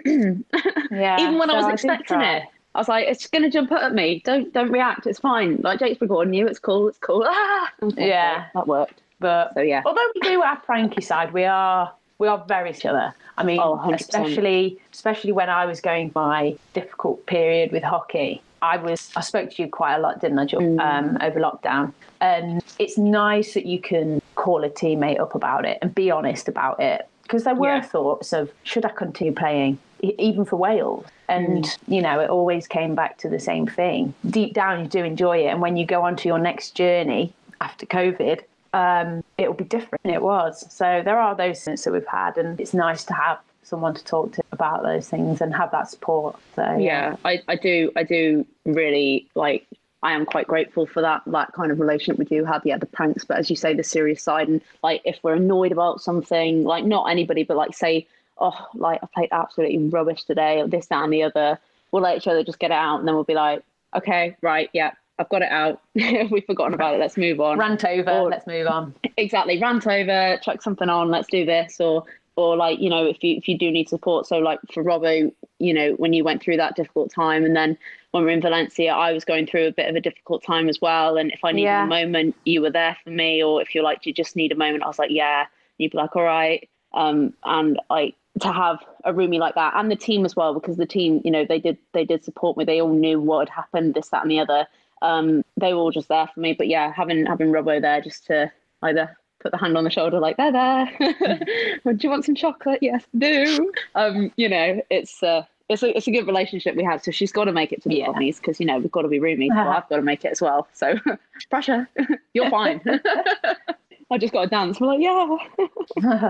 [0.91, 1.21] Yeah.
[1.21, 2.45] Even when I was did expecting it,
[2.75, 4.23] I was like, "It's gonna jump out at me.
[4.25, 5.07] Don't don't react.
[5.07, 5.59] It's fine.
[5.63, 6.47] Like Jake's recording you.
[6.47, 6.89] It's cool.
[6.89, 7.71] It's cool." Ah!
[7.83, 8.47] Okay, Yeah.
[8.55, 9.01] that worked.
[9.21, 13.15] But So yeah, although we do our pranky side, we are We are very similar.
[13.37, 18.43] I mean, Oh, especially especially when I was going my difficult period with hockey.
[18.61, 21.93] I was I spoke to you quite a lot, didn't I, Jill, um, over lockdown?
[22.21, 26.49] And it's nice that you can call a teammate up about it and be honest
[26.49, 27.09] about it.
[27.25, 27.81] Because there were Yeah.
[27.81, 31.07] thoughts of should I continue playing, even for Wales?
[31.29, 34.15] And you know, it always came back to the same thing.
[34.29, 37.33] Deep down, you do enjoy it, and when you go on to your next journey
[37.61, 38.41] after COVID,
[38.73, 40.05] um, it will be different.
[40.05, 40.65] It was.
[40.73, 44.05] So there are those things that we've had, and it's nice to have someone to
[44.05, 46.37] talk to about those things and have that support.
[46.57, 49.67] So yeah I, I do i do really like
[50.03, 52.87] i am quite grateful for that that kind of relationship we do have yeah the
[52.87, 56.65] pranks but as you say the serious side and like if we're annoyed about something
[56.65, 58.07] like not anybody but like say
[58.39, 61.59] oh like i played absolutely rubbish today or this that and the other
[61.93, 63.63] we'll let each other just get it out and then we'll be like
[63.95, 65.81] okay right yeah i've got it out.
[65.95, 66.99] We've forgotten about it.
[67.01, 67.59] Let's move on.
[67.59, 68.11] Rant over.
[68.11, 68.95] Or- let's move on.
[69.17, 69.61] exactly.
[69.61, 70.39] Rant over.
[70.43, 71.11] Chuck something on.
[71.11, 71.81] Let's do this.
[71.81, 72.05] Or
[72.37, 74.27] or like you know if you if you do need support.
[74.27, 77.77] So like for robbo you know when you went through that difficult time and then
[78.11, 80.81] when we're in valencia i was going through a bit of a difficult time as
[80.81, 81.17] well.
[81.19, 81.85] And if i needed Yeah.
[81.85, 83.43] a moment you were there for me.
[83.43, 85.47] Or if you're like do you just need a moment i was like yeah.
[85.79, 89.91] You'd be like all right um and like to have a roomie like that and
[89.91, 92.65] the team as well because the team you know they did they did support me.
[92.65, 94.67] They all knew what had happened this that and the other
[95.03, 98.25] um they were all just there for me but yeah having having robbo there just
[98.27, 98.51] to
[98.83, 100.87] either put the hand on the shoulder like there there.
[101.85, 102.79] Do you want some chocolate?
[102.81, 103.73] Yes do.
[103.97, 107.33] Um you know it's uh it's a, it's a good relationship we have so she's
[107.33, 108.13] got to make it to the Yeah.
[108.19, 110.41] because you know we've got to be roomies so i've got to make it as
[110.43, 110.95] well so
[111.51, 111.89] pressure.
[112.35, 112.81] You're fine.
[114.11, 114.79] I just got to dance.
[114.81, 115.37] We're like yeah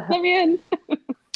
[0.09, 0.59] let me in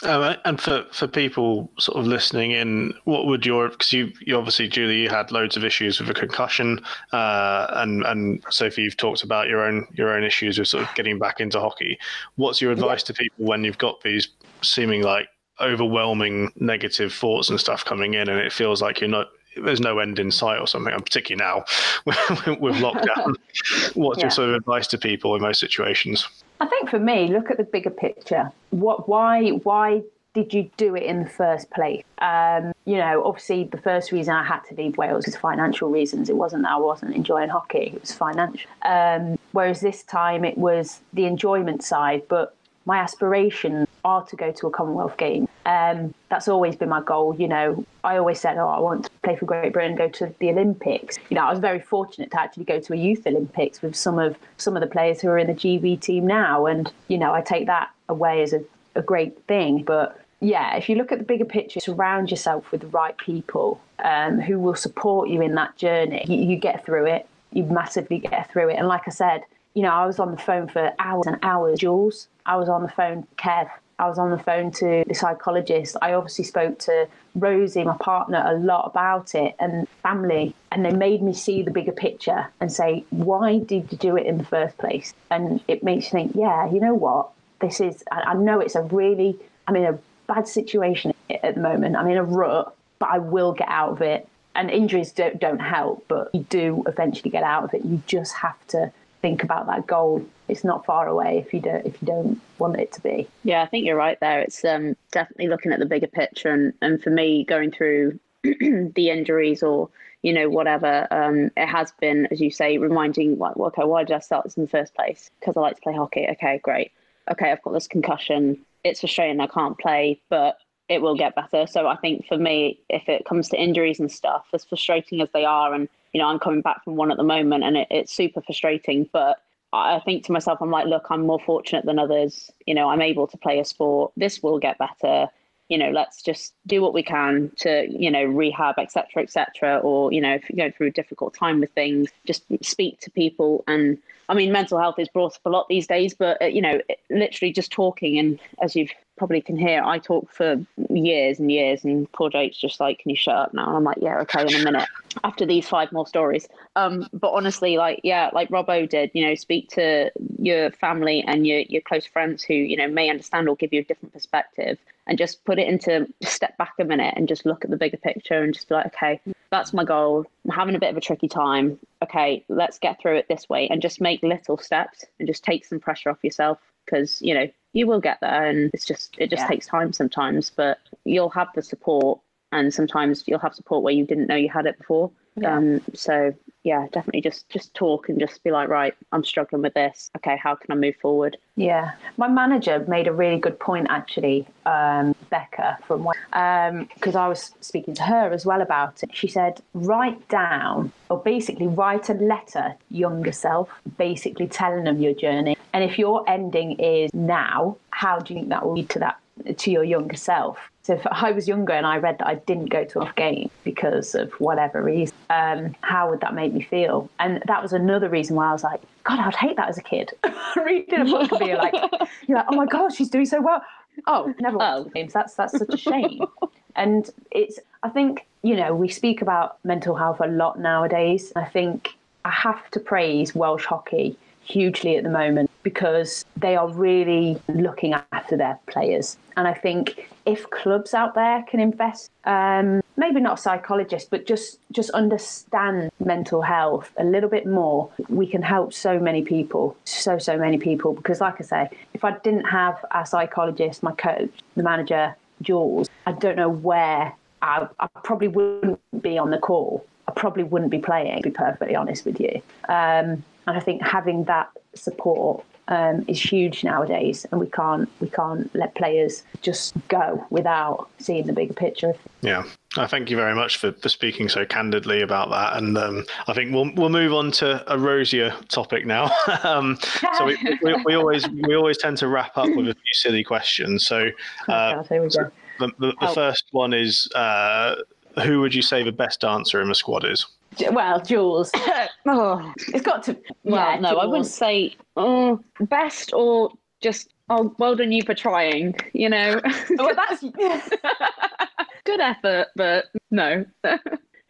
[0.03, 4.37] Um, and for, for people sort of listening in, what would your because you, you
[4.37, 6.85] obviously Julie you had loads of issues with a concussion,
[7.15, 10.95] uh, and and Sophie you've talked about your own your own issues with sort of
[10.95, 11.99] getting back into hockey.
[12.35, 14.29] What's your advice to people when you've got these
[14.61, 15.29] seeming like
[15.63, 19.29] overwhelming negative thoughts and stuff coming in, and it feels like you're not
[19.63, 21.65] there's no end in sight or something, and particularly now
[22.05, 23.35] with, lockdown.
[23.95, 24.25] What's Yeah.
[24.25, 26.29] your sort of advice to people in those situations?
[26.61, 28.51] I think for me, look at the bigger picture.
[28.71, 29.09] What?
[29.09, 29.51] Why?
[29.51, 30.03] Why
[30.35, 32.03] did you do it in the first place?
[32.19, 36.29] Um, you know, obviously, the first reason I had to leave Wales was financial reasons.
[36.29, 38.71] It wasn't that I wasn't enjoying hockey; it was financial.
[38.83, 42.23] Um, whereas this time, it was the enjoyment side.
[42.29, 42.56] But
[42.87, 45.49] my aspirations are to go to a Commonwealth game.
[45.67, 47.35] Um, that's always been my goal.
[47.37, 50.33] You know, I always said, "Oh, I want to play for Great Britain, go to
[50.39, 53.83] the Olympics." You know, I was very fortunate to actually go to a Youth Olympics
[53.83, 56.91] with some of some of the players who are in the GB team now, and
[57.09, 58.63] you know, I take that away as a,
[58.95, 59.83] a great thing.
[59.83, 63.81] But yeah, if you look at the bigger picture, surround yourself with the right people
[64.05, 66.25] um, who will support you in that journey.
[66.29, 67.27] You, you get through it.
[67.53, 68.77] You massively get through it.
[68.77, 69.45] And like I said,
[69.77, 71.79] you know, I was on the phone for hours and hours.
[71.79, 73.69] Jules, I was on the phone, Kev,
[73.99, 75.99] I was on the phone to the psychologist.
[76.01, 80.55] I obviously spoke to Rosie, my partner, a lot about it and family.
[80.73, 84.27] And they made me see the bigger picture and say, why did you do it
[84.27, 85.13] in the first place?
[85.31, 87.29] And it makes you think, yeah, you know what?
[87.61, 91.61] This is, I, I know it's a really, I'm in a bad situation at the
[91.61, 91.97] moment.
[91.97, 94.27] I'm in a rut, but I will get out of it.
[94.55, 97.85] And injuries don't, don't help, but you do eventually get out of it.
[97.85, 98.91] You just have to
[99.27, 100.25] think about that goal.
[100.47, 103.27] It's not far away if you don't if you don't want it to be.
[103.43, 104.41] Yeah, I think you're right there.
[104.41, 109.11] It's um, definitely looking at the bigger picture, and, and for me, going through the
[109.11, 109.89] injuries or
[110.23, 114.05] you know whatever, um, it has been, as you say, reminding like, well, okay, why
[114.05, 115.31] did I start this in the first place?
[115.41, 116.27] Because I like to play hockey.
[116.31, 116.93] Okay, great.
[117.29, 118.59] Okay, I've got this concussion.
[118.85, 119.41] It's frustrating.
[119.41, 120.59] I can't play, but
[120.89, 121.67] it will get better.
[121.67, 125.29] So I think for me, if it comes to injuries and stuff, as frustrating as
[125.35, 127.89] they are, and you know, I'm coming back from one at the moment, and it,
[127.91, 129.43] it's super frustrating, but
[129.75, 132.51] I think to myself, I'm like, look, I'm more fortunate than others.
[132.65, 134.13] You know, I'm able to play a sport.
[134.17, 135.29] This will get better.
[135.69, 139.31] You know, let's just do what we can to, you know, rehab, et cetera, et
[139.31, 139.77] cetera.
[139.81, 143.11] Or, you know, if you go through a difficult time with things, just speak to
[143.11, 143.63] people.
[143.69, 143.99] And
[144.31, 146.81] I mean, mental health is brought up a lot these days, but, uh, you know,
[147.11, 148.19] literally just talking.
[148.19, 151.85] And as you've probably can hear, I talk for years and years.
[151.85, 153.69] And poor Jake's just like, can you shut up now?
[153.69, 154.89] And I'm like, yeah, okay, in a minute
[155.25, 156.49] after these five more stories.
[156.75, 161.47] Um, but honestly, like yeah, like Robbo did, you know, speak to your family and
[161.47, 164.79] your your close friends who you know may understand or give you a different perspective,
[165.07, 167.97] and just put it into step back a minute and just look at the bigger
[167.97, 170.27] picture and just be like, okay, that's my goal.
[170.45, 171.79] I'm having a bit of a tricky time.
[172.03, 175.65] Okay, let's get through it this way, and just make little steps and just take
[175.65, 179.29] some pressure off yourself because you know you will get there, and it's just it
[179.29, 179.49] just Yeah.
[179.49, 182.21] takes time sometimes, but you'll have the support
[182.53, 185.11] and sometimes you'll have support where you didn't know you had it before.
[185.39, 185.57] Yeah.
[185.57, 186.33] Um, so
[186.63, 190.11] yeah, definitely just just talk and just be like, right, I'm struggling with this.
[190.17, 191.37] Okay, how can I move forward?
[191.57, 197.29] Yeah, my manager made a really good point actually, um, Becca from because um, I
[197.29, 199.11] was speaking to her as well about it.
[199.15, 203.69] She said write down or basically write a letter younger self,
[203.99, 208.49] basically telling them your journey, and if your ending is now, how do you think
[208.49, 209.19] that will lead to that
[209.59, 210.57] to your younger self?
[210.85, 213.51] So if I was younger and I read that I didn't go to enough games
[213.63, 217.11] because of whatever reason, um, how would that make me feel?
[217.19, 219.83] And that was another reason why I was like, God, I'd hate that as a
[219.83, 220.13] kid.
[220.65, 221.75] Reading a book and being like,
[222.27, 223.63] you're like, oh my God, she's doing so well.
[224.07, 224.91] Oh, never watched oh.
[224.95, 225.13] games.
[225.13, 226.25] That's that's such a shame.
[226.75, 231.35] and it's, I think, you know, we speak about mental health a lot nowadays.
[231.37, 231.91] I think
[232.25, 234.17] I have to praise Welsh hockey
[234.47, 239.19] hugely at the moment because they are really looking after their players.
[239.37, 244.61] And I think if clubs out there can invest, um, maybe not psychologists, but just
[244.71, 250.19] just understand mental health a little bit more, we can help so many people, so
[250.19, 250.95] so many people.
[250.95, 255.91] Because, like I say, if I didn't have a psychologist, my coach, the manager, Jules,
[256.07, 257.13] I don't know where
[257.43, 259.85] I, I probably wouldn't be on the call.
[260.07, 261.17] I probably wouldn't be playing.
[261.23, 262.41] To be perfectly honest with you.
[262.69, 268.09] Um, and I think having that support um, is huge nowadays, and we can't we
[268.09, 271.93] can't let players just go without seeing the bigger picture.
[272.23, 272.45] Yeah,
[272.77, 276.35] I thank you very much for, for speaking so candidly about that, and um, I
[276.35, 279.11] think we'll we'll move on to a rosier topic now.
[279.43, 279.79] um,
[280.17, 283.25] so we, we, we, always we always tend to wrap up with a few silly
[283.25, 283.87] questions.
[283.87, 284.11] So,
[284.49, 285.31] uh, oh, we go.
[285.59, 287.77] the, the, the first one is uh,
[288.23, 290.27] who would you say the best dancer in the squad is?
[290.71, 291.51] Well, Jules.
[292.07, 293.17] oh, it's got to.
[293.45, 294.03] Well, yeah, no, Jules.
[294.03, 298.75] I wouldn't say oh, best or just oh, well done you for trying.
[298.93, 299.41] You know.
[299.79, 300.23] Oh, well, that's
[301.85, 303.45] good effort, but no.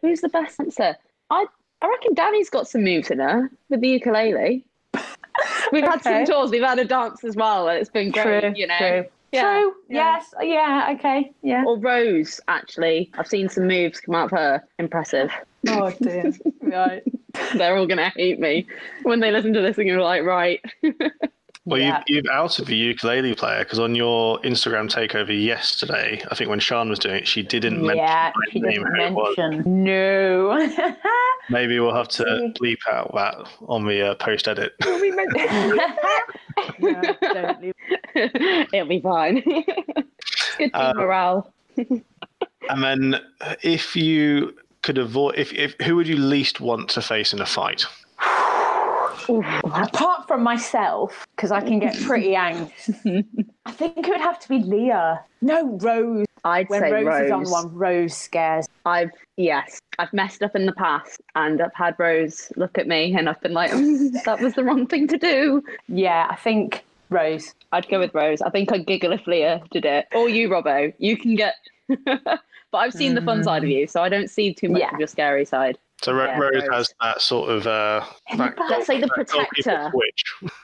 [0.01, 0.95] Who's the best dancer?
[1.29, 1.45] I
[1.81, 4.65] I reckon Danny's got some moves in her with the ukulele.
[5.71, 5.91] We've okay.
[5.91, 6.51] had some tours.
[6.51, 7.67] We've had a dance as well.
[7.67, 8.41] It's been great.
[8.41, 8.77] True, you know.
[8.77, 9.05] True.
[9.31, 9.73] Yeah, True.
[9.89, 10.15] Yeah.
[10.15, 10.33] Yes.
[10.41, 10.95] Yeah.
[10.97, 11.31] Okay.
[11.43, 11.63] Yeah.
[11.67, 12.39] Or Rose.
[12.47, 14.63] Actually, I've seen some moves come out of her.
[14.79, 15.31] Impressive.
[15.67, 16.31] Oh dear.
[16.61, 17.03] right.
[17.55, 18.67] They're all gonna hate me
[19.03, 20.61] when they listen to this and you're like, right.
[21.67, 22.01] Well, yeah.
[22.07, 26.61] you've, you've outed the ukulele player because on your Instagram takeover yesterday, I think when
[26.61, 29.83] Sean was doing it, she didn't yeah, mention she didn't mention.
[29.83, 30.71] No.
[31.49, 32.23] Maybe we'll have to
[32.57, 33.35] bleep out that
[33.67, 34.75] on the uh, post edit.
[34.79, 34.97] no.
[38.15, 39.41] It'll be fine.
[39.41, 39.65] Good
[40.57, 41.51] team uh, morale.
[41.75, 42.03] and
[42.81, 43.19] then,
[43.61, 47.45] if you could avoid, if, if who would you least want to face in a
[47.45, 47.85] fight?
[49.29, 52.71] Apart from myself, because I can get pretty angry,
[53.65, 55.21] I think it would have to be Leah.
[55.41, 56.25] No, Rose.
[56.43, 58.67] I'd when say Rose, Rose is on one, Rose scares.
[58.85, 63.13] I've yes, I've messed up in the past, and I've had Rose look at me,
[63.15, 66.85] and I've been like, mm, "That was the wrong thing to do." Yeah, I think
[67.09, 67.53] Rose.
[67.73, 68.41] I'd go with Rose.
[68.41, 70.93] I think I'd giggle if Leah did it, or you, Robbo.
[70.99, 71.55] You can get.
[72.71, 73.15] but I've seen mm.
[73.15, 74.93] the fun side of you, so I don't see too much yeah.
[74.93, 75.77] of your scary side.
[76.01, 78.05] So yeah, Rose, Rose has that sort of uh,
[78.37, 79.91] let's say the protector.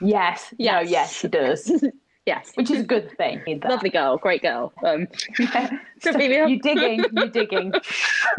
[0.00, 1.84] Yes, yes, no, yes, she does.
[2.26, 3.42] yes, which is a good thing.
[3.64, 4.72] Lovely girl, great girl.
[4.84, 5.08] Um,
[6.00, 7.72] so you digging, you're digging.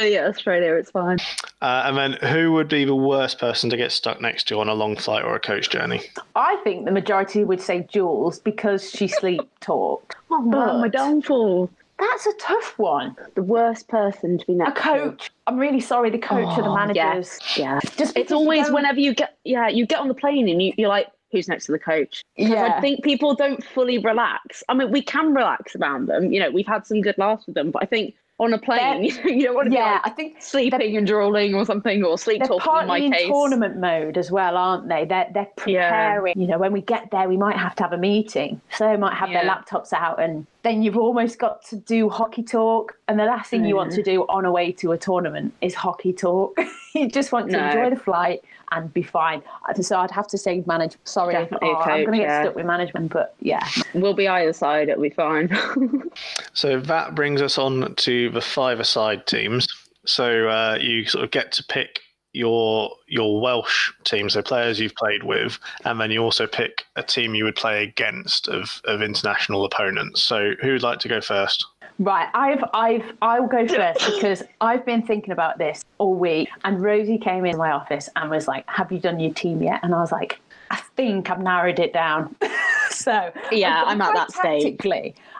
[0.00, 1.18] yeah, Australia, it's fine.
[1.62, 4.68] Uh, and then, who would be the worst person to get stuck next to on
[4.68, 6.02] a long flight or a coach journey?
[6.34, 10.16] I think the majority would say Jules because she sleep talked.
[10.30, 11.70] Oh man, my downfall.
[11.98, 13.16] That's a tough one.
[13.34, 14.78] The worst person to be next.
[14.78, 15.26] A coach.
[15.26, 15.30] To.
[15.46, 16.10] I'm really sorry.
[16.10, 17.38] The coach oh, or the oh, managers.
[17.56, 17.80] Yeah.
[17.82, 17.90] yeah.
[17.96, 20.88] Just it's always whenever you get yeah you get on the plane and you, you're
[20.88, 22.24] like who's next to the coach.
[22.36, 22.74] Yeah.
[22.76, 24.62] I think people don't fully relax.
[24.68, 26.32] I mean, we can relax around them.
[26.32, 29.04] You know, we've had some good laughs with them, but I think on a plane.
[29.24, 32.40] you don't want to yeah, like I think sleeping and drooling or something, or sleep
[32.40, 32.64] they're talking.
[32.64, 35.04] Partly in, my in tournament mode as well, aren't they?
[35.04, 36.34] They're they're preparing.
[36.36, 36.42] Yeah.
[36.42, 38.96] You know, when we get there, we might have to have a meeting, so they
[38.96, 39.42] might have yeah.
[39.42, 42.98] their laptops out, and then you've almost got to do hockey talk.
[43.08, 43.68] And the last thing mm.
[43.68, 46.58] you want to do on a way to a tournament is hockey talk.
[46.94, 47.66] you just want to no.
[47.66, 49.42] enjoy the flight and be fine.
[49.80, 50.96] So I'd have to say manage.
[51.04, 52.42] Sorry, oh, coach, I'm going to get yeah.
[52.42, 54.88] stuck with management, but yeah, we'll be either side.
[54.88, 55.56] It'll be fine.
[56.52, 59.68] so that brings us on to the five-a-side teams.
[60.06, 62.00] So uh, you sort of get to pick
[62.32, 67.02] your your Welsh team, so players you've played with, and then you also pick a
[67.02, 70.22] team you would play against of, of international opponents.
[70.22, 71.64] So who would like to go first?
[71.98, 76.48] Right, I've I've I'll go first because I've been thinking about this all week.
[76.64, 79.80] And Rosie came in my office and was like, "Have you done your team yet?"
[79.82, 80.40] And I was like,
[80.70, 82.36] "I think I've narrowed it down."
[82.90, 84.76] so Yeah, I'm at that stage.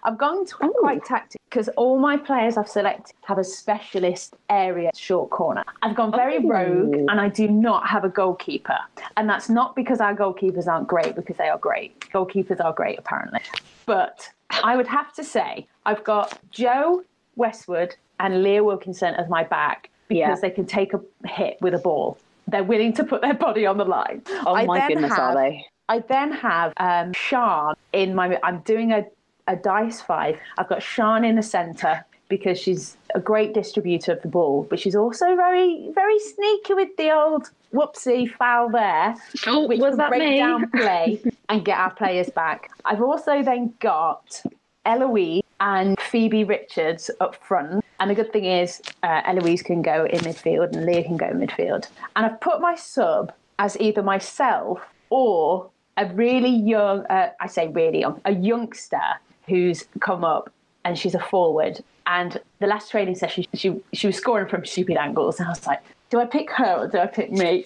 [0.04, 4.90] I've gone to quite tactic because all my players I've selected have a specialist area
[4.94, 5.64] short corner.
[5.82, 6.48] I've gone very Oh.
[6.48, 8.78] rogue, and I do not have a goalkeeper,
[9.18, 12.00] and that's not because our goalkeepers aren't great, because they are great.
[12.12, 13.40] Goalkeepers are great apparently,
[13.84, 14.30] but
[14.64, 17.02] I would have to say I've got Joe
[17.36, 20.48] Westwood and Leah Wilkinson as my back because Yeah.
[20.48, 22.18] they can take a hit with a ball.
[22.48, 24.22] They're willing to put their body on the line.
[24.44, 25.64] Oh I my goodness, have- are they?
[25.88, 28.38] I then have um, Sean in my.
[28.42, 29.04] I'm doing a,
[29.46, 30.36] a dice five.
[30.58, 34.80] I've got Sean in the centre because she's a great distributor of the ball, but
[34.80, 39.14] she's also very very sneaky with the old whoopsie foul there,
[39.46, 40.38] Oh, which was that break me?
[40.38, 42.70] down play and get our players back.
[42.84, 44.42] I've also then got
[44.84, 47.84] Eloise and Phoebe Richards up front.
[47.98, 51.26] And the good thing is, uh, Eloise can go in midfield and Leah can go
[51.26, 51.88] in midfield.
[52.14, 54.80] And I've put my sub as either myself
[55.10, 59.00] or a really young, uh, I say really young, a youngster
[59.46, 60.52] who's come up
[60.84, 61.82] and she's a forward.
[62.06, 65.38] And the last training session, she, she was scoring from stupid angles.
[65.40, 67.64] And I was like, do I pick her or do I pick me?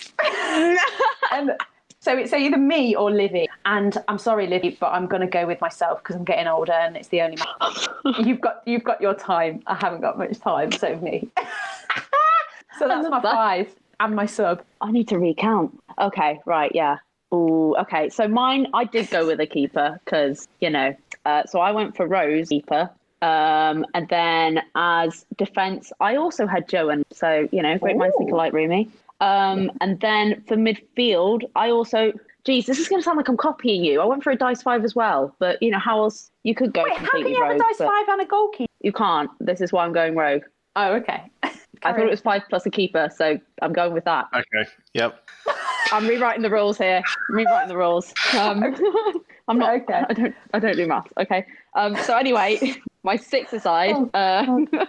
[1.33, 1.51] and
[2.01, 3.47] so it's either me or Livy.
[3.67, 6.73] And I'm sorry, Livy, but I'm going to go with myself because I'm getting older
[6.73, 7.37] and it's the only.
[8.27, 9.63] you've got you've got your time.
[9.67, 11.29] I haven't got much time, so me.
[12.79, 13.69] so that's my five
[14.01, 14.63] and my sub.
[14.81, 15.79] I need to recount.
[15.99, 16.97] Okay, right, yeah.
[17.35, 18.09] Ooh, okay.
[18.09, 20.95] So mine, I did go with a keeper because you know.
[21.27, 22.89] Uh, so I went for Rose keeper,
[23.21, 27.05] um, and then as defense, I also had Joan.
[27.13, 28.89] So you know, great minds think alike, Rumi.
[29.21, 32.13] Um, and then for midfield, I also.
[32.47, 34.01] Geez, this is going to sound like I'm copying you.
[34.01, 36.73] I went for a dice five as well, but you know how else you could
[36.73, 38.73] go Wait, how can completely you have a dice five and a goalkeeper?
[38.81, 39.31] you can't.
[39.41, 40.45] This is why I'm going rogue.
[40.77, 41.25] Oh, okay.
[41.43, 44.27] I thought it was five plus a keeper, so I'm going with that.
[44.35, 44.71] Okay.
[44.95, 45.29] Yep.
[45.93, 47.03] I'm rewriting the rules here.
[47.31, 48.13] I'm rewriting the rules.
[48.39, 48.63] Um,
[49.49, 49.75] I'm not.
[49.83, 50.03] Okay.
[50.09, 50.35] I don't.
[50.55, 51.11] I don't do maths.
[51.19, 51.45] Okay.
[51.75, 54.83] Um, so anyway, my six aside, Oh, uh,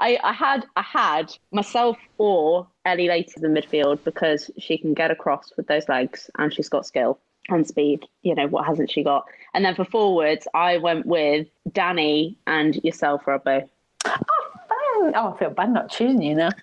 [0.00, 5.10] I, I had I had myself or Ellie Later in midfield because she can get
[5.10, 8.06] across with those legs and she's got skill and speed.
[8.22, 9.26] You know what hasn't she got?
[9.54, 13.68] And then for forwards, I went with Danny and yourself, Robbo.
[14.06, 16.50] Oh, oh I feel bad not choosing you now.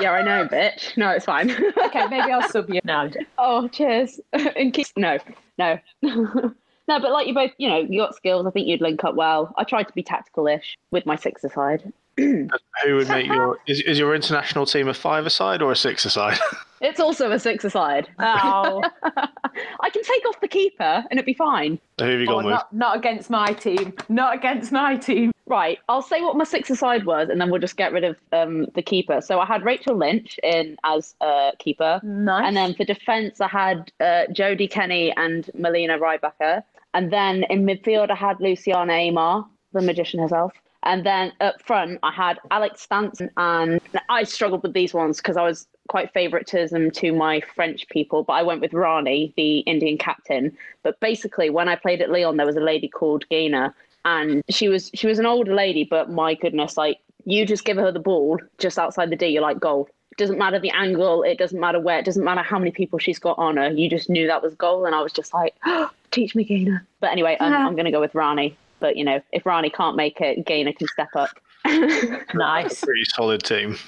[0.00, 0.96] Yeah, I know, bitch.
[0.96, 1.50] No, it's fine.
[1.84, 2.80] okay, maybe I'll sub you.
[2.82, 3.08] No,
[3.38, 4.18] Oh, cheers.
[4.56, 5.18] In case, no,
[5.56, 6.52] no, no.
[6.88, 8.44] But like you both, you know, you got skills.
[8.44, 9.54] I think you'd link up well.
[9.56, 11.92] I tried to be tactical-ish with my six aside.
[12.18, 16.04] Who would make your is, is your international team a five aside or a six
[16.04, 16.38] aside?
[16.80, 18.08] It's also a six aside.
[18.18, 21.78] Oh, I can take off the keeper and it'd be fine.
[21.98, 22.46] Who have you oh with?
[22.46, 23.94] not, not against my team.
[24.10, 25.32] Not against my team.
[25.46, 28.16] Right, I'll say what my six aside was, and then we'll just get rid of
[28.32, 29.22] um, the keeper.
[29.22, 32.44] So I had Rachel Lynch in as uh, keeper, Nice.
[32.46, 36.62] and then for defence I had uh, Jodie Kenny and Melina Rybacker,
[36.92, 40.52] and then in midfield I had Luciana Aymar, the magician herself.
[40.84, 45.36] And then up front, I had Alex Danson, and I struggled with these ones because
[45.36, 49.98] I was quite favouritism to my French people, but I went with Rani, the Indian
[49.98, 50.56] captain.
[50.82, 53.72] But basically, when I played at Lyon, there was a lady called Gaina,
[54.04, 57.78] and she was she was an older lady, but my goodness, like you just give
[57.78, 59.88] her the ball just outside the D, you're like goal.
[60.12, 62.98] It doesn't matter the angle, it doesn't matter where, it doesn't matter how many people
[62.98, 63.70] she's got on her.
[63.70, 66.82] You just knew that was goal, and I was just like, oh, teach me Gaina.
[67.00, 68.56] But anyway, um, I'm, I'm going to go with Rani.
[68.84, 71.30] But you know, if Rani can't make it, Gaina can step up.
[72.34, 72.84] nice.
[72.84, 73.78] Pretty solid team.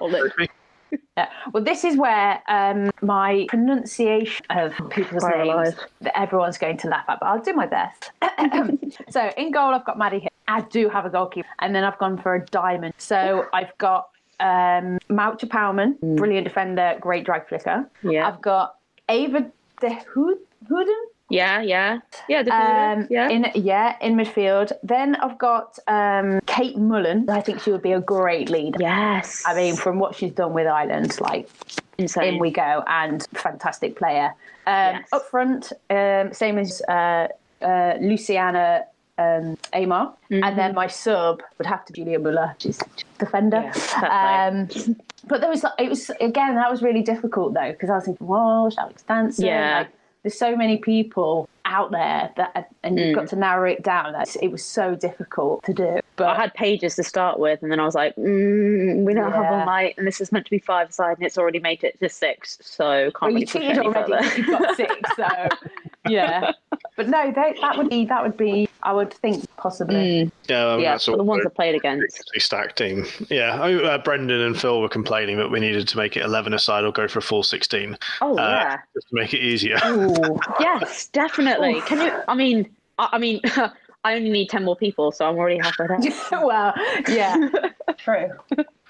[0.00, 0.10] Or
[1.18, 1.28] Yeah.
[1.52, 5.78] Well, this is where um, my pronunciation of people's Fire names alive.
[6.00, 8.12] that everyone's going to laugh at, but I'll do my best.
[9.10, 10.20] so in goal, I've got Maddie.
[10.20, 10.30] Hill.
[10.48, 12.94] I do have a goalkeeper, and then I've gone for a diamond.
[12.96, 14.08] So I've got
[14.40, 17.90] um, Moucha Powman, brilliant defender, great drag flicker.
[18.02, 18.26] Yeah.
[18.26, 18.76] I've got
[19.10, 19.52] Ava
[19.82, 21.04] De Hood- Hooden.
[21.30, 21.98] Yeah, yeah,
[22.28, 23.28] yeah, Um, yeah.
[23.30, 24.72] in yeah in midfield.
[24.82, 27.28] Then I've got um, Kate Mullan.
[27.30, 28.78] I think she would be a great leader.
[28.80, 29.42] yes.
[29.46, 31.48] I mean, from what she's done with Ireland, like
[31.98, 32.34] insane.
[32.34, 34.34] in we go and fantastic player.
[34.66, 35.08] Um, Yes.
[35.12, 37.28] Up front, um, same as uh,
[37.62, 38.84] uh, Luciana
[39.16, 42.80] um, Aymar, and then my sub would have to be Julia Muller, she's
[43.18, 43.62] defender.
[44.02, 44.68] Yeah, um,
[45.28, 48.26] but there was it was again that was really difficult though because I was thinking,
[48.26, 49.78] well, Alex Danson, Yeah.
[49.78, 49.88] like,
[50.24, 54.14] there's so many people out there that and you've got to narrow it down.
[54.40, 56.00] It was so difficult to do.
[56.16, 59.32] But I had pages to start with, and then I was like, mm, we don't
[59.32, 59.60] have Yeah.
[59.60, 61.98] all night, and this is meant to be five side, and it's already made it
[62.00, 64.12] to six, so can't well, really you cheated already.
[64.36, 65.48] You've got six, so
[66.08, 66.52] yeah.
[66.96, 68.68] but no, they, that would be that would be.
[68.82, 70.24] I would think possibly.
[70.26, 72.02] Mm, Yeah, I mean, yeah, that's all the ones I played against.
[72.02, 73.06] ridiculously stacked team.
[73.30, 76.52] Yeah, oh, uh, Brendan and Phil were complaining that we needed to make it 11
[76.52, 78.76] aside or go for a full 16 Oh uh, yeah.
[78.92, 79.78] just to make it easier.
[79.86, 80.38] Ooh.
[80.60, 81.80] Yes, definitely.
[81.82, 82.12] Can you?
[82.28, 82.68] I mean,
[82.98, 83.40] I, I mean,
[84.04, 85.98] I only need ten more people, so I'm already halfway there.
[86.44, 86.74] well,
[87.08, 87.48] yeah,
[87.96, 88.28] true.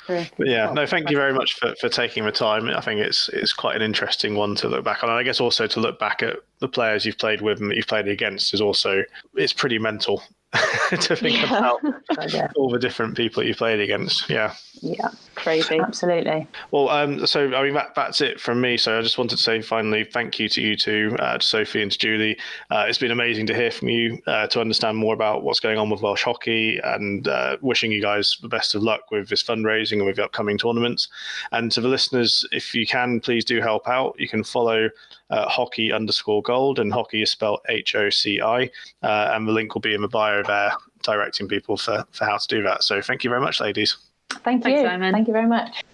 [0.07, 2.69] But yeah, no, thank you very much for, for taking the time.
[2.69, 5.11] I think it's it's quite an interesting one to look back on.
[5.11, 7.77] And I guess also to look back at the players you've played with and that
[7.77, 9.03] you've played against is also
[9.35, 10.23] it's pretty mental
[11.01, 11.59] to think Yeah.
[11.59, 11.81] about
[12.33, 14.29] yeah, all the different people that you played against.
[14.31, 14.55] Yeah.
[14.83, 15.79] yeah, Crazy.
[15.81, 16.47] absolutely.
[16.71, 18.77] Well, um, so I mean that that's it from me.
[18.77, 21.83] So I just wanted to say finally thank you to you two, uh, to Sophie
[21.83, 22.39] and to Julie.
[22.71, 25.79] Uh, it's been amazing to hear from you, uh, to understand more about what's going
[25.79, 29.43] on with Welsh hockey, and uh, wishing you guys the best of luck with this
[29.43, 31.09] fundraising and with the upcoming tournaments.
[31.53, 34.15] And to the listeners, if you can, please do help out.
[34.19, 34.89] You can follow
[35.31, 38.71] uh, hockey underscore gold, and hockey is spelled H O C I,
[39.03, 40.73] uh, and the link will be in the bio there,
[41.03, 42.83] directing people for for how to do that.
[42.83, 43.97] So thank you very much, ladies.
[44.31, 44.87] Thank Thanks, you.
[44.87, 45.13] Simon.
[45.13, 45.85] Thank you very much.